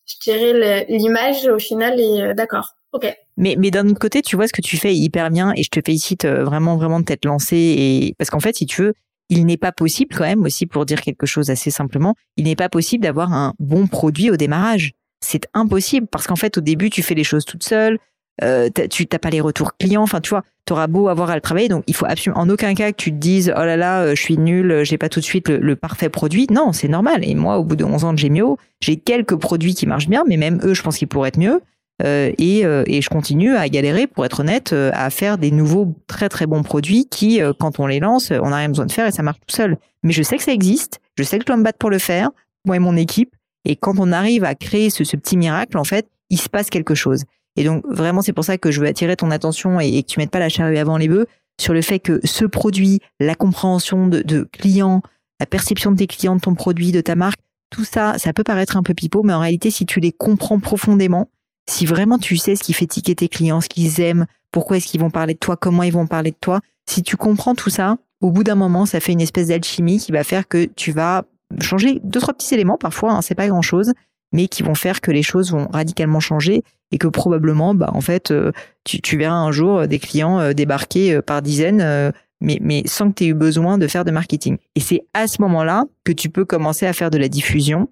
je 0.06 0.14
dirais 0.22 0.86
l'image 0.88 1.46
au 1.46 1.58
final 1.58 1.98
euh, 1.98 2.34
d'accord. 2.34 2.74
Ok. 2.92 3.12
Mais, 3.36 3.56
mais 3.58 3.70
d'un 3.70 3.86
autre 3.88 3.98
côté, 3.98 4.22
tu 4.22 4.36
vois 4.36 4.46
ce 4.46 4.52
que 4.52 4.62
tu 4.62 4.76
fais 4.78 4.94
hyper 4.94 5.30
bien 5.30 5.52
et 5.56 5.62
je 5.62 5.68
te 5.68 5.80
félicite 5.84 6.24
euh, 6.24 6.44
vraiment, 6.44 6.76
vraiment 6.76 7.00
de 7.00 7.04
t'être 7.04 7.26
lancé 7.26 7.56
et 7.56 8.14
parce 8.16 8.30
qu'en 8.30 8.40
fait, 8.40 8.56
si 8.56 8.64
tu 8.64 8.82
veux, 8.82 8.94
il 9.28 9.46
n'est 9.46 9.56
pas 9.56 9.72
possible 9.72 10.14
quand 10.14 10.24
même 10.24 10.44
aussi 10.44 10.66
pour 10.66 10.86
dire 10.86 11.00
quelque 11.00 11.26
chose 11.26 11.50
assez 11.50 11.70
simplement, 11.70 12.14
il 12.36 12.44
n'est 12.44 12.56
pas 12.56 12.68
possible 12.68 13.02
d'avoir 13.02 13.32
un 13.32 13.54
bon 13.58 13.86
produit 13.86 14.30
au 14.30 14.36
démarrage. 14.36 14.92
C'est 15.20 15.46
impossible 15.54 16.06
parce 16.06 16.26
qu'en 16.26 16.36
fait, 16.36 16.58
au 16.58 16.60
début, 16.60 16.90
tu 16.90 17.02
fais 17.02 17.14
les 17.14 17.24
choses 17.24 17.44
toute 17.44 17.64
seule. 17.64 17.98
euh, 18.42 18.68
tu 18.90 19.06
t'as 19.06 19.18
pas 19.18 19.30
les 19.30 19.40
retours 19.40 19.76
clients. 19.78 20.02
Enfin, 20.02 20.20
tu 20.20 20.28
vois, 20.30 20.42
t'auras 20.66 20.88
beau 20.88 21.08
avoir 21.08 21.30
à 21.30 21.34
le 21.34 21.40
travailler. 21.40 21.68
Donc, 21.68 21.84
il 21.86 21.94
faut 21.94 22.04
absolument 22.06 22.40
en 22.40 22.50
aucun 22.50 22.74
cas 22.74 22.92
que 22.92 22.96
tu 22.96 23.10
te 23.10 23.16
dises 23.16 23.52
oh 23.56 23.64
là 23.64 23.76
là, 23.76 24.14
je 24.14 24.20
suis 24.20 24.36
nul, 24.36 24.84
j'ai 24.84 24.98
pas 24.98 25.08
tout 25.08 25.20
de 25.20 25.24
suite 25.24 25.48
le, 25.48 25.76
parfait 25.76 26.10
produit. 26.10 26.46
Non, 26.50 26.72
c'est 26.72 26.88
normal. 26.88 27.24
Et 27.24 27.34
moi, 27.34 27.58
au 27.58 27.64
bout 27.64 27.76
de 27.76 27.84
11 27.84 28.04
ans 28.04 28.12
de 28.12 28.18
Gemio, 28.18 28.58
j'ai 28.80 28.96
quelques 28.96 29.36
produits 29.36 29.74
qui 29.74 29.86
marchent 29.86 30.08
bien, 30.08 30.24
mais 30.28 30.36
même 30.36 30.60
eux, 30.62 30.74
je 30.74 30.82
pense 30.82 30.98
qu'ils 30.98 31.08
pourraient 31.08 31.28
être 31.28 31.38
mieux. 31.38 31.62
Euh, 32.02 32.30
et, 32.38 32.66
euh, 32.66 32.84
et, 32.86 33.00
je 33.00 33.08
continue 33.08 33.56
à 33.56 33.68
galérer, 33.68 34.06
pour 34.06 34.26
être 34.26 34.40
honnête, 34.40 34.72
euh, 34.72 34.90
à 34.92 35.08
faire 35.08 35.38
des 35.38 35.50
nouveaux 35.50 35.94
très 36.06 36.28
très 36.28 36.46
bons 36.46 36.62
produits 36.62 37.06
qui, 37.06 37.40
quand 37.58 37.80
on 37.80 37.86
les 37.86 38.00
lance, 38.00 38.30
on 38.30 38.50
n'a 38.50 38.56
rien 38.56 38.68
besoin 38.68 38.86
de 38.86 38.92
faire 38.92 39.06
et 39.06 39.12
ça 39.12 39.22
marche 39.22 39.38
tout 39.46 39.54
seul. 39.54 39.78
Mais 40.02 40.12
je 40.12 40.22
sais 40.22 40.36
que 40.36 40.42
ça 40.42 40.52
existe, 40.52 41.00
je 41.16 41.22
sais 41.22 41.38
que 41.38 41.42
je 41.42 41.46
dois 41.46 41.56
me 41.56 41.62
battre 41.62 41.78
pour 41.78 41.90
le 41.90 41.98
faire, 41.98 42.30
moi 42.66 42.76
et 42.76 42.80
mon 42.80 42.96
équipe. 42.96 43.34
Et 43.64 43.76
quand 43.76 43.94
on 43.98 44.12
arrive 44.12 44.44
à 44.44 44.54
créer 44.54 44.90
ce, 44.90 45.04
ce 45.04 45.16
petit 45.16 45.36
miracle, 45.36 45.78
en 45.78 45.84
fait, 45.84 46.06
il 46.30 46.40
se 46.40 46.48
passe 46.48 46.70
quelque 46.70 46.94
chose. 46.94 47.24
Et 47.56 47.64
donc 47.64 47.82
vraiment, 47.88 48.20
c'est 48.20 48.34
pour 48.34 48.44
ça 48.44 48.58
que 48.58 48.70
je 48.70 48.80
veux 48.80 48.86
attirer 48.86 49.16
ton 49.16 49.30
attention 49.30 49.80
et, 49.80 50.02
que 50.02 50.08
tu 50.08 50.20
mettes 50.20 50.30
pas 50.30 50.38
la 50.38 50.50
charrue 50.50 50.76
avant 50.76 50.98
les 50.98 51.08
bœufs 51.08 51.26
sur 51.58 51.72
le 51.72 51.80
fait 51.80 51.98
que 51.98 52.20
ce 52.24 52.44
produit, 52.44 53.00
la 53.18 53.34
compréhension 53.34 54.06
de, 54.08 54.20
de 54.20 54.46
clients, 54.52 55.00
la 55.40 55.46
perception 55.46 55.90
de 55.90 55.96
tes 55.96 56.06
clients, 56.06 56.36
de 56.36 56.40
ton 56.40 56.54
produit, 56.54 56.92
de 56.92 57.00
ta 57.00 57.16
marque, 57.16 57.40
tout 57.70 57.84
ça, 57.84 58.18
ça 58.18 58.32
peut 58.32 58.44
paraître 58.44 58.76
un 58.76 58.82
peu 58.82 58.94
pipeau, 58.94 59.22
mais 59.22 59.32
en 59.32 59.40
réalité, 59.40 59.70
si 59.70 59.86
tu 59.86 60.00
les 60.00 60.12
comprends 60.12 60.60
profondément, 60.60 61.30
si 61.68 61.86
vraiment 61.86 62.18
tu 62.18 62.36
sais 62.36 62.56
ce 62.56 62.62
qui 62.62 62.72
fait 62.72 62.86
tiquer 62.86 63.14
tes 63.14 63.28
clients, 63.28 63.60
ce 63.60 63.68
qu'ils 63.68 64.00
aiment, 64.00 64.26
pourquoi 64.52 64.76
est-ce 64.76 64.86
qu'ils 64.86 65.00
vont 65.00 65.10
parler 65.10 65.34
de 65.34 65.38
toi, 65.38 65.56
comment 65.56 65.82
ils 65.82 65.92
vont 65.92 66.06
parler 66.06 66.30
de 66.30 66.36
toi, 66.40 66.60
si 66.88 67.02
tu 67.02 67.16
comprends 67.16 67.54
tout 67.54 67.70
ça, 67.70 67.98
au 68.20 68.30
bout 68.30 68.44
d'un 68.44 68.54
moment, 68.54 68.86
ça 68.86 69.00
fait 69.00 69.12
une 69.12 69.20
espèce 69.20 69.48
d'alchimie 69.48 69.98
qui 69.98 70.12
va 70.12 70.24
faire 70.24 70.48
que 70.48 70.66
tu 70.76 70.92
vas 70.92 71.24
changer 71.60 72.00
deux 72.02 72.20
trois 72.20 72.34
petits 72.34 72.54
éléments 72.54 72.78
parfois, 72.78 73.12
hein, 73.12 73.22
c'est 73.22 73.34
pas 73.34 73.48
grand 73.48 73.62
chose, 73.62 73.92
mais 74.32 74.48
qui 74.48 74.62
vont 74.62 74.74
faire 74.74 75.00
que 75.00 75.10
les 75.10 75.22
choses 75.22 75.52
vont 75.52 75.68
radicalement 75.68 76.20
changer 76.20 76.62
et 76.92 76.98
que 76.98 77.08
probablement, 77.08 77.74
bah 77.74 77.90
en 77.92 78.00
fait, 78.00 78.30
euh, 78.30 78.52
tu, 78.84 79.16
verras 79.16 79.36
un 79.36 79.52
jour 79.52 79.86
des 79.88 79.98
clients 79.98 80.38
euh, 80.38 80.52
débarquer 80.52 81.14
euh, 81.14 81.22
par 81.22 81.42
dizaines, 81.42 82.12
mais, 82.40 82.58
mais 82.60 82.82
sans 82.86 83.10
que 83.10 83.14
tu 83.14 83.24
aies 83.24 83.28
eu 83.28 83.34
besoin 83.34 83.78
de 83.78 83.86
faire 83.86 84.04
de 84.04 84.10
marketing. 84.10 84.58
Et 84.74 84.80
c'est 84.80 85.04
à 85.14 85.26
ce 85.26 85.40
moment-là 85.42 85.84
que 86.04 86.12
tu 86.12 86.28
peux 86.28 86.44
commencer 86.44 86.86
à 86.86 86.92
faire 86.92 87.10
de 87.10 87.18
la 87.18 87.28
diffusion, 87.28 87.88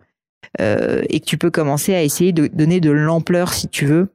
euh, 0.61 1.03
et 1.09 1.21
que 1.21 1.27
tu 1.27 1.39
peux 1.39 1.51
commencer 1.51 1.95
à 1.95 2.03
essayer 2.03 2.33
de 2.33 2.47
donner 2.47 2.81
de 2.81 2.91
l'ampleur, 2.91 3.53
si 3.53 3.69
tu 3.69 3.87
veux, 3.87 4.09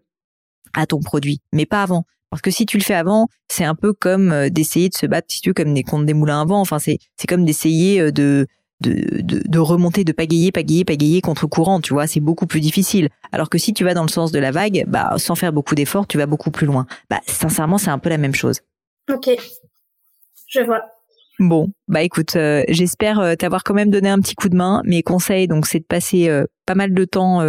à 0.74 0.86
ton 0.86 1.00
produit, 1.00 1.42
mais 1.54 1.66
pas 1.66 1.84
avant. 1.84 2.06
Parce 2.30 2.42
que 2.42 2.52
si 2.52 2.66
tu 2.66 2.78
le 2.78 2.84
fais 2.84 2.94
avant, 2.94 3.28
c'est 3.48 3.64
un 3.64 3.76
peu 3.76 3.92
comme 3.92 4.32
euh, 4.32 4.50
d'essayer 4.50 4.90
de 4.90 4.96
se 4.96 5.06
battre, 5.08 5.28
si 5.32 5.42
tu 5.42 5.50
veux, 5.50 5.54
comme 5.54 5.74
des 5.74 5.84
contre 5.84 6.06
des 6.06 6.14
moulins 6.14 6.42
avant. 6.42 6.62
Enfin, 6.62 6.78
c'est 6.78 7.00
c'est 7.18 7.28
comme 7.28 7.44
d'essayer 7.44 8.00
euh, 8.00 8.12
de, 8.12 8.46
de, 8.82 9.22
de, 9.22 9.42
de 9.46 9.60
remonter, 9.60 10.04
de 10.04 10.12
pagayer, 10.12 10.52
pagayer, 10.52 10.86
pagayer 10.86 11.22
contre 11.22 11.48
courant, 11.48 11.82
tu 11.82 11.94
vois, 11.94 12.08
c'est 12.08 12.20
beaucoup 12.20 12.46
plus 12.46 12.60
difficile. 12.60 13.10
Alors 13.32 13.50
que 13.50 13.58
si 13.58 13.74
tu 13.74 13.84
vas 13.84 13.94
dans 13.94 14.04
le 14.04 14.10
sens 14.10 14.32
de 14.32 14.40
la 14.40 14.52
vague, 14.52 14.86
bah, 14.88 15.14
sans 15.18 15.36
faire 15.36 15.52
beaucoup 15.52 15.76
d'efforts, 15.76 16.08
tu 16.08 16.18
vas 16.18 16.28
beaucoup 16.28 16.52
plus 16.52 16.68
loin. 16.68 16.86
Bah, 17.10 17.20
sincèrement, 17.28 17.78
c'est 17.78 17.90
un 17.90 18.00
peu 18.00 18.10
la 18.10 18.18
même 18.18 18.36
chose. 18.36 18.62
Ok, 19.12 19.30
je 20.48 20.60
vois. 20.62 20.84
Bon, 21.40 21.72
bah 21.88 22.04
écoute, 22.04 22.36
euh, 22.36 22.64
j'espère 22.68 23.20
euh, 23.22 23.36
t'avoir 23.36 23.64
quand 23.64 23.74
même 23.74 23.90
donné 23.90 24.10
un 24.10 24.20
petit 24.20 24.36
coup 24.36 24.50
de 24.50 24.58
main. 24.58 24.82
Mes 24.84 25.04
conseils, 25.04 25.48
donc, 25.48 25.68
c'est 25.68 25.80
de 25.80 25.86
passer 25.86 26.28
euh, 26.28 26.46
pas 26.66 26.76
mal 26.76 26.94
de 26.94 27.06
temps 27.06 27.42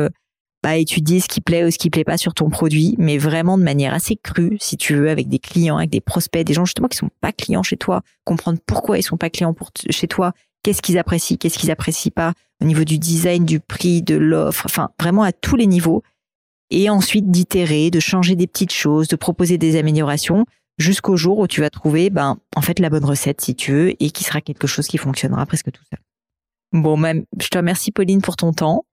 bah, 0.62 0.70
à 0.70 0.76
étudier 0.76 1.18
ce 1.18 1.26
qui 1.26 1.40
plaît 1.40 1.64
ou 1.64 1.72
ce 1.72 1.78
qui 1.78 1.90
plaît 1.90 2.04
pas 2.04 2.16
sur 2.16 2.32
ton 2.32 2.50
produit, 2.50 2.94
mais 2.98 3.18
vraiment 3.18 3.58
de 3.58 3.64
manière 3.64 3.92
assez 3.92 4.14
crue, 4.14 4.56
si 4.60 4.76
tu 4.76 4.94
veux, 4.94 5.10
avec 5.10 5.28
des 5.28 5.40
clients, 5.40 5.78
avec 5.78 5.90
des 5.90 6.00
prospects, 6.00 6.44
des 6.44 6.52
gens 6.54 6.64
justement 6.64 6.86
qui 6.86 6.98
sont 6.98 7.10
pas 7.20 7.32
clients 7.32 7.64
chez 7.64 7.76
toi, 7.76 8.02
comprendre 8.24 8.60
pourquoi 8.64 8.96
ils 8.96 9.02
sont 9.02 9.16
pas 9.16 9.28
clients 9.28 9.54
pour 9.54 9.70
chez 9.90 10.06
toi, 10.06 10.34
qu'est-ce 10.62 10.82
qu'ils 10.82 10.98
apprécient, 10.98 11.36
qu'est-ce 11.36 11.58
qu'ils 11.58 11.72
apprécient 11.72 12.12
pas, 12.14 12.34
au 12.62 12.66
niveau 12.66 12.84
du 12.84 12.98
design, 12.98 13.44
du 13.44 13.58
prix, 13.58 14.02
de 14.02 14.14
l'offre, 14.14 14.66
enfin 14.66 14.90
vraiment 15.00 15.24
à 15.24 15.32
tous 15.32 15.56
les 15.56 15.66
niveaux. 15.66 16.04
Et 16.70 16.88
ensuite 16.88 17.28
d'itérer, 17.28 17.90
de 17.90 17.98
changer 17.98 18.36
des 18.36 18.46
petites 18.46 18.72
choses, 18.72 19.08
de 19.08 19.16
proposer 19.16 19.58
des 19.58 19.76
améliorations 19.76 20.46
jusqu'au 20.80 21.16
jour 21.16 21.38
où 21.38 21.46
tu 21.46 21.60
vas 21.60 21.70
trouver, 21.70 22.10
ben, 22.10 22.38
en 22.56 22.60
fait, 22.60 22.78
la 22.78 22.90
bonne 22.90 23.04
recette, 23.04 23.40
si 23.40 23.54
tu 23.54 23.72
veux, 23.72 24.02
et 24.02 24.10
qui 24.10 24.24
sera 24.24 24.40
quelque 24.40 24.66
chose 24.66 24.88
qui 24.88 24.98
fonctionnera 24.98 25.46
presque 25.46 25.70
tout 25.70 25.82
seul. 25.90 26.00
Bon, 26.72 26.96
même, 26.96 27.24
je 27.40 27.48
te 27.48 27.58
remercie, 27.58 27.92
Pauline, 27.92 28.22
pour 28.22 28.36
ton 28.36 28.52
temps. 28.52 28.84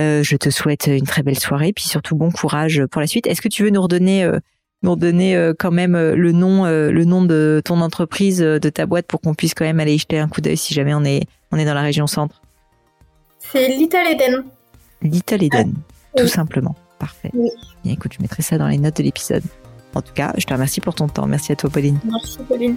Euh, 0.00 0.22
je 0.22 0.36
te 0.36 0.50
souhaite 0.50 0.88
une 0.88 1.06
très 1.06 1.22
belle 1.22 1.38
soirée, 1.38 1.72
puis 1.72 1.84
surtout 1.84 2.16
bon 2.16 2.30
courage 2.30 2.84
pour 2.90 3.00
la 3.00 3.06
suite. 3.06 3.26
Est-ce 3.26 3.40
que 3.40 3.48
tu 3.48 3.62
veux 3.62 3.70
nous 3.70 3.80
redonner, 3.80 4.24
euh, 4.24 4.38
nous 4.82 4.92
redonner 4.92 5.36
euh, 5.36 5.54
quand 5.58 5.70
même 5.70 5.96
le 5.96 6.32
nom, 6.32 6.64
le 6.66 7.04
nom 7.04 7.24
de 7.24 7.62
ton 7.64 7.80
entreprise, 7.80 8.38
de 8.38 8.68
ta 8.68 8.86
boîte, 8.86 9.06
pour 9.06 9.20
qu'on 9.20 9.34
puisse 9.34 9.54
quand 9.54 9.64
même 9.64 9.80
aller 9.80 9.94
y 9.94 9.98
jeter 9.98 10.18
un 10.18 10.28
coup 10.28 10.40
d'œil 10.40 10.56
si 10.56 10.74
jamais 10.74 10.94
on 10.94 11.04
est, 11.04 11.22
on 11.50 11.58
est 11.58 11.64
dans 11.64 11.74
la 11.74 11.82
région 11.82 12.06
centre? 12.06 12.42
C'est 13.38 13.68
Little 13.68 14.06
Eden. 14.10 14.44
Little 15.02 15.44
Eden, 15.44 15.74
tout 16.16 16.28
simplement. 16.28 16.74
Parfait. 16.98 17.30
Oui. 17.34 17.50
Bien, 17.84 17.92
écoute, 17.92 18.12
je 18.16 18.22
mettrai 18.22 18.42
ça 18.42 18.58
dans 18.58 18.68
les 18.68 18.78
notes 18.78 18.96
de 18.96 19.02
l'épisode. 19.02 19.42
En 19.96 20.02
tout 20.02 20.12
cas, 20.12 20.32
je 20.36 20.44
te 20.44 20.52
remercie 20.52 20.82
pour 20.82 20.94
ton 20.94 21.08
temps. 21.08 21.26
Merci 21.26 21.52
à 21.52 21.56
toi, 21.56 21.70
Pauline. 21.70 21.98
Merci, 22.04 22.38
Pauline. 22.46 22.76